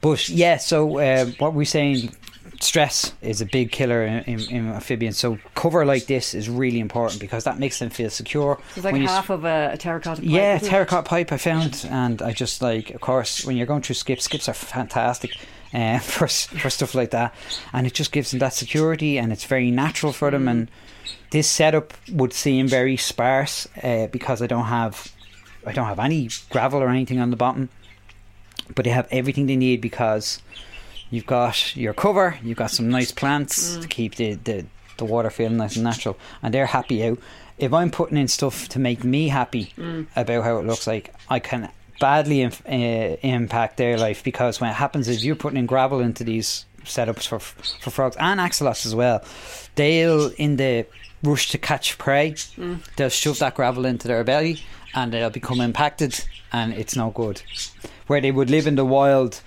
but 0.00 0.28
yeah, 0.28 0.58
so 0.58 0.98
uh, 0.98 1.26
what 1.38 1.54
we're 1.54 1.64
saying. 1.64 2.14
Stress 2.60 3.12
is 3.22 3.40
a 3.40 3.46
big 3.46 3.72
killer 3.72 4.04
in, 4.04 4.22
in, 4.22 4.40
in 4.48 4.68
amphibians. 4.68 5.18
So 5.18 5.36
cover 5.56 5.84
like 5.84 6.06
this 6.06 6.32
is 6.32 6.48
really 6.48 6.78
important 6.78 7.20
because 7.20 7.42
that 7.42 7.58
makes 7.58 7.80
them 7.80 7.90
feel 7.90 8.08
secure. 8.08 8.60
It's 8.76 8.84
like 8.84 8.92
When 8.92 9.02
you 9.02 9.08
half 9.08 9.30
of 9.30 9.44
a, 9.44 9.70
a 9.72 9.76
terracotta 9.76 10.20
pipe. 10.22 10.30
yeah, 10.30 10.58
terracotta 10.58 11.02
pipe 11.08 11.32
I 11.32 11.38
found, 11.38 11.84
and 11.90 12.22
I 12.22 12.32
just 12.32 12.62
like, 12.62 12.90
of 12.90 13.00
course, 13.00 13.44
when 13.44 13.56
you're 13.56 13.66
going 13.66 13.82
through 13.82 13.96
skips, 13.96 14.22
skips 14.22 14.48
are 14.48 14.54
fantastic 14.54 15.32
uh, 15.72 15.98
for 16.14 16.28
for 16.28 16.70
stuff 16.70 16.94
like 16.94 17.10
that, 17.10 17.34
and 17.72 17.86
it 17.86 17.94
just 17.94 18.12
gives 18.12 18.30
them 18.30 18.40
that 18.40 18.52
security, 18.52 19.18
and 19.18 19.32
it's 19.32 19.44
very 19.44 19.70
natural 19.70 20.12
for 20.12 20.30
them. 20.30 20.48
And 20.48 20.70
this 21.30 21.48
setup 21.48 21.94
would 22.10 22.32
seem 22.32 22.68
very 22.68 22.96
sparse 22.96 23.66
uh, 23.82 24.06
because 24.08 24.42
I 24.42 24.46
don't 24.46 24.66
have, 24.66 25.12
I 25.66 25.72
don't 25.72 25.86
have 25.86 25.98
any 25.98 26.28
gravel 26.50 26.82
or 26.82 26.88
anything 26.88 27.20
on 27.20 27.30
the 27.30 27.36
bottom, 27.36 27.68
but 28.74 28.84
they 28.84 28.90
have 28.90 29.08
everything 29.10 29.46
they 29.46 29.56
need 29.56 29.80
because 29.80 30.40
you've 31.10 31.26
got 31.26 31.76
your 31.76 31.94
cover, 31.94 32.38
you've 32.42 32.58
got 32.58 32.70
some 32.70 32.88
nice 32.88 33.12
plants 33.12 33.76
to 33.78 33.88
keep 33.88 34.16
the, 34.16 34.34
the, 34.34 34.64
the 34.98 35.04
water 35.04 35.30
feeling 35.30 35.56
nice 35.56 35.76
and 35.76 35.84
natural, 35.84 36.18
and 36.42 36.52
they're 36.52 36.66
happy 36.66 37.04
out. 37.04 37.18
If 37.58 37.72
I'm 37.72 37.90
putting 37.90 38.16
in 38.16 38.28
stuff 38.28 38.68
to 38.70 38.78
make 38.78 39.04
me 39.04 39.28
happy 39.28 39.72
about 40.16 40.44
how 40.44 40.58
it 40.58 40.66
looks 40.66 40.86
like, 40.86 41.14
I 41.28 41.38
can 41.38 41.70
badly 42.02 42.40
inf- 42.40 42.66
uh, 42.66 43.16
impact 43.22 43.76
their 43.76 43.96
life 43.96 44.24
because 44.24 44.60
when 44.60 44.68
it 44.68 44.74
happens 44.74 45.06
is 45.06 45.24
you're 45.24 45.36
putting 45.36 45.56
in 45.56 45.66
gravel 45.66 46.00
into 46.00 46.24
these 46.24 46.66
setups 46.84 47.28
for 47.28 47.38
for 47.38 47.90
frogs 47.90 48.16
and 48.18 48.40
axolots 48.40 48.84
as 48.84 48.92
well. 48.92 49.22
They'll 49.76 50.32
in 50.36 50.56
the 50.56 50.84
rush 51.22 51.50
to 51.50 51.58
catch 51.58 51.98
prey, 51.98 52.34
they'll 52.96 53.08
shove 53.08 53.38
that 53.38 53.54
gravel 53.54 53.86
into 53.86 54.08
their 54.08 54.24
belly 54.24 54.58
and 54.94 55.12
they'll 55.12 55.30
become 55.30 55.60
impacted, 55.60 56.12
and 56.52 56.74
it's 56.74 56.96
no 56.96 57.10
good. 57.10 57.40
Where 58.08 58.20
they 58.20 58.32
would 58.32 58.50
live 58.50 58.66
in 58.66 58.74
the 58.74 58.84
wild, 58.84 59.40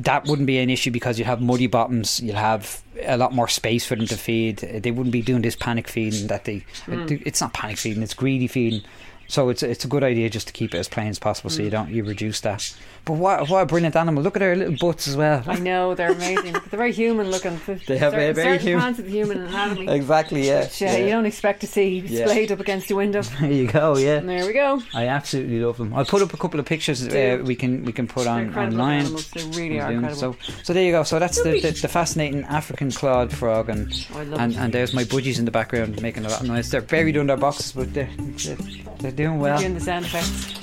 that 0.00 0.26
wouldn't 0.26 0.46
be 0.46 0.58
an 0.58 0.68
issue 0.68 0.90
because 0.90 1.16
you'd 1.16 1.26
have 1.26 1.40
muddy 1.40 1.68
bottoms, 1.68 2.20
you'll 2.20 2.36
have 2.36 2.82
a 3.02 3.16
lot 3.16 3.32
more 3.32 3.48
space 3.48 3.86
for 3.86 3.94
them 3.94 4.06
to 4.08 4.16
feed. 4.16 4.56
They 4.58 4.90
wouldn't 4.90 5.12
be 5.12 5.22
doing 5.22 5.42
this 5.42 5.56
panic 5.56 5.86
feeding 5.88 6.26
that 6.26 6.44
they. 6.44 6.64
It's 6.88 7.40
not 7.40 7.52
panic 7.54 7.78
feeding; 7.78 8.02
it's 8.02 8.14
greedy 8.14 8.48
feeding. 8.48 8.82
So 9.30 9.48
it's 9.48 9.62
it's 9.62 9.84
a 9.84 9.88
good 9.88 10.02
idea 10.02 10.28
just 10.28 10.48
to 10.48 10.52
keep 10.52 10.74
it 10.74 10.78
as 10.78 10.88
plain 10.88 11.06
as 11.08 11.18
possible, 11.20 11.50
so 11.50 11.62
you 11.62 11.70
don't 11.70 11.88
you 11.90 12.02
reduce 12.04 12.40
that. 12.40 12.74
But 13.04 13.14
what 13.14 13.48
what 13.48 13.60
a 13.62 13.66
brilliant 13.66 13.94
animal! 13.96 14.22
Look 14.24 14.34
at 14.36 14.40
their 14.40 14.56
little 14.56 14.76
butts 14.76 15.06
as 15.06 15.16
well. 15.16 15.42
I 15.46 15.58
know 15.60 15.94
they're 15.94 16.10
amazing. 16.12 16.52
They're 16.52 16.78
very 16.84 16.92
human 16.92 17.30
looking. 17.30 17.58
They 17.86 17.96
have 17.98 18.12
a 18.14 18.16
certain, 18.16 18.34
very 18.34 18.58
human- 18.58 18.80
parts 18.82 18.98
of 18.98 19.04
the 19.06 19.10
human 19.12 19.38
anatomy. 19.46 19.86
Exactly, 19.88 20.46
yeah. 20.48 20.62
which, 20.64 20.82
uh, 20.82 20.86
You 20.86 21.10
don't 21.10 21.26
expect 21.26 21.60
to 21.60 21.66
see 21.68 22.00
displayed 22.00 22.50
up 22.52 22.60
against 22.60 22.90
your 22.90 22.98
window. 22.98 23.22
There 23.40 23.52
you 23.52 23.66
go, 23.68 23.96
yeah. 23.96 24.16
And 24.18 24.28
there 24.28 24.44
we 24.46 24.52
go. 24.52 24.82
I 24.94 25.06
absolutely 25.06 25.60
love 25.60 25.76
them. 25.78 25.94
I'll 25.94 26.04
put 26.04 26.22
up 26.22 26.34
a 26.34 26.36
couple 26.36 26.58
of 26.60 26.66
pictures 26.66 27.06
uh, 27.06 27.40
we 27.44 27.54
can 27.54 27.84
we 27.84 27.92
can 27.92 28.06
put 28.08 28.24
They're 28.24 28.32
on 28.32 28.54
online. 28.58 29.00
animals. 29.00 29.30
They 29.30 29.44
really 29.60 29.78
are 29.80 29.90
Zoom. 29.92 30.04
incredible. 30.04 30.36
So, 30.42 30.52
so 30.64 30.72
there 30.72 30.84
you 30.84 30.92
go. 30.92 31.04
So 31.04 31.18
that's 31.20 31.40
the, 31.42 31.60
the, 31.60 31.70
the 31.70 31.88
fascinating 31.88 32.42
African 32.44 32.90
clawed 32.90 33.32
frog, 33.32 33.68
and 33.68 33.86
Oh, 34.14 34.18
I 34.20 34.24
love 34.24 34.40
and, 34.40 34.56
and 34.56 34.74
there's 34.74 34.92
my 34.92 35.04
budgies 35.04 35.38
in 35.38 35.44
the 35.44 35.50
background 35.52 36.02
making 36.02 36.24
a 36.24 36.28
lot 36.28 36.40
of 36.40 36.46
noise. 36.48 36.68
They're 36.70 36.82
buried 36.82 37.16
under 37.16 37.36
boxes, 37.36 37.72
but 37.72 37.94
they're 37.94 38.10
they're, 38.18 38.56
they're 38.98 39.12
doing 39.20 39.38
well. 39.38 39.58
Doing 39.58 39.74
the 39.74 39.80
sound 39.80 40.06
effects. 40.06 40.62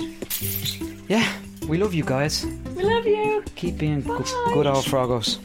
Yeah, 1.08 1.26
we 1.68 1.78
love 1.78 1.94
you 1.94 2.04
guys. 2.04 2.44
We 2.76 2.82
love 2.82 3.06
you. 3.06 3.42
Keep 3.54 3.78
being 3.78 4.00
good, 4.00 4.24
Bye. 4.24 4.50
good 4.52 4.66
old 4.66 4.84
froggos. 4.84 5.38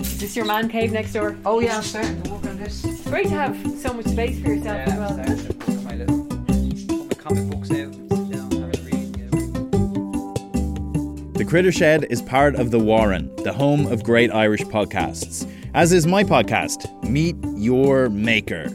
Is 0.00 0.18
this 0.20 0.36
your 0.36 0.44
man 0.44 0.68
cave 0.68 0.92
next 0.92 1.12
door? 1.12 1.36
Oh 1.46 1.60
yeah, 1.60 1.76
I'm 1.76 1.82
starting 1.82 2.20
to 2.22 2.30
work 2.30 2.44
on 2.46 2.58
this. 2.58 2.82
Great 3.04 3.28
to 3.28 3.34
have 3.34 3.56
so 3.78 3.92
much 3.92 4.06
space 4.06 4.40
for 4.42 4.48
yourself 4.52 4.78
as 4.88 4.98
well. 4.98 5.14
starting 5.14 5.46
to 5.46 5.54
put 5.54 5.82
my 5.84 5.94
little 5.94 6.24
put 6.26 6.48
my 7.08 7.14
comic 7.14 7.50
books 7.50 7.70
out. 7.70 7.78
and 7.78 8.10
sit 8.12 8.30
down 8.32 8.52
and 8.52 8.64
have 8.64 8.74
a 8.74 8.82
read, 8.84 9.16
yeah. 11.32 11.38
The 11.38 11.44
Critter 11.48 11.72
Shed 11.72 12.06
is 12.10 12.20
part 12.20 12.56
of 12.56 12.70
The 12.72 12.78
Warren, 12.80 13.34
the 13.36 13.52
home 13.52 13.86
of 13.86 14.02
great 14.02 14.32
Irish 14.32 14.62
podcasts, 14.62 15.48
as 15.74 15.92
is 15.92 16.06
my 16.06 16.24
podcast, 16.24 16.88
Meet 17.08 17.36
Your 17.56 18.08
Maker. 18.08 18.66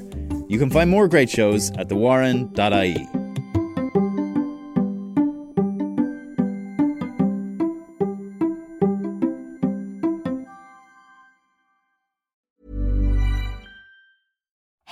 You 0.48 0.60
can 0.60 0.70
find 0.70 0.90
more 0.90 1.08
great 1.08 1.30
shows 1.30 1.72
at 1.72 1.90
thewarren.ie. 1.90 3.25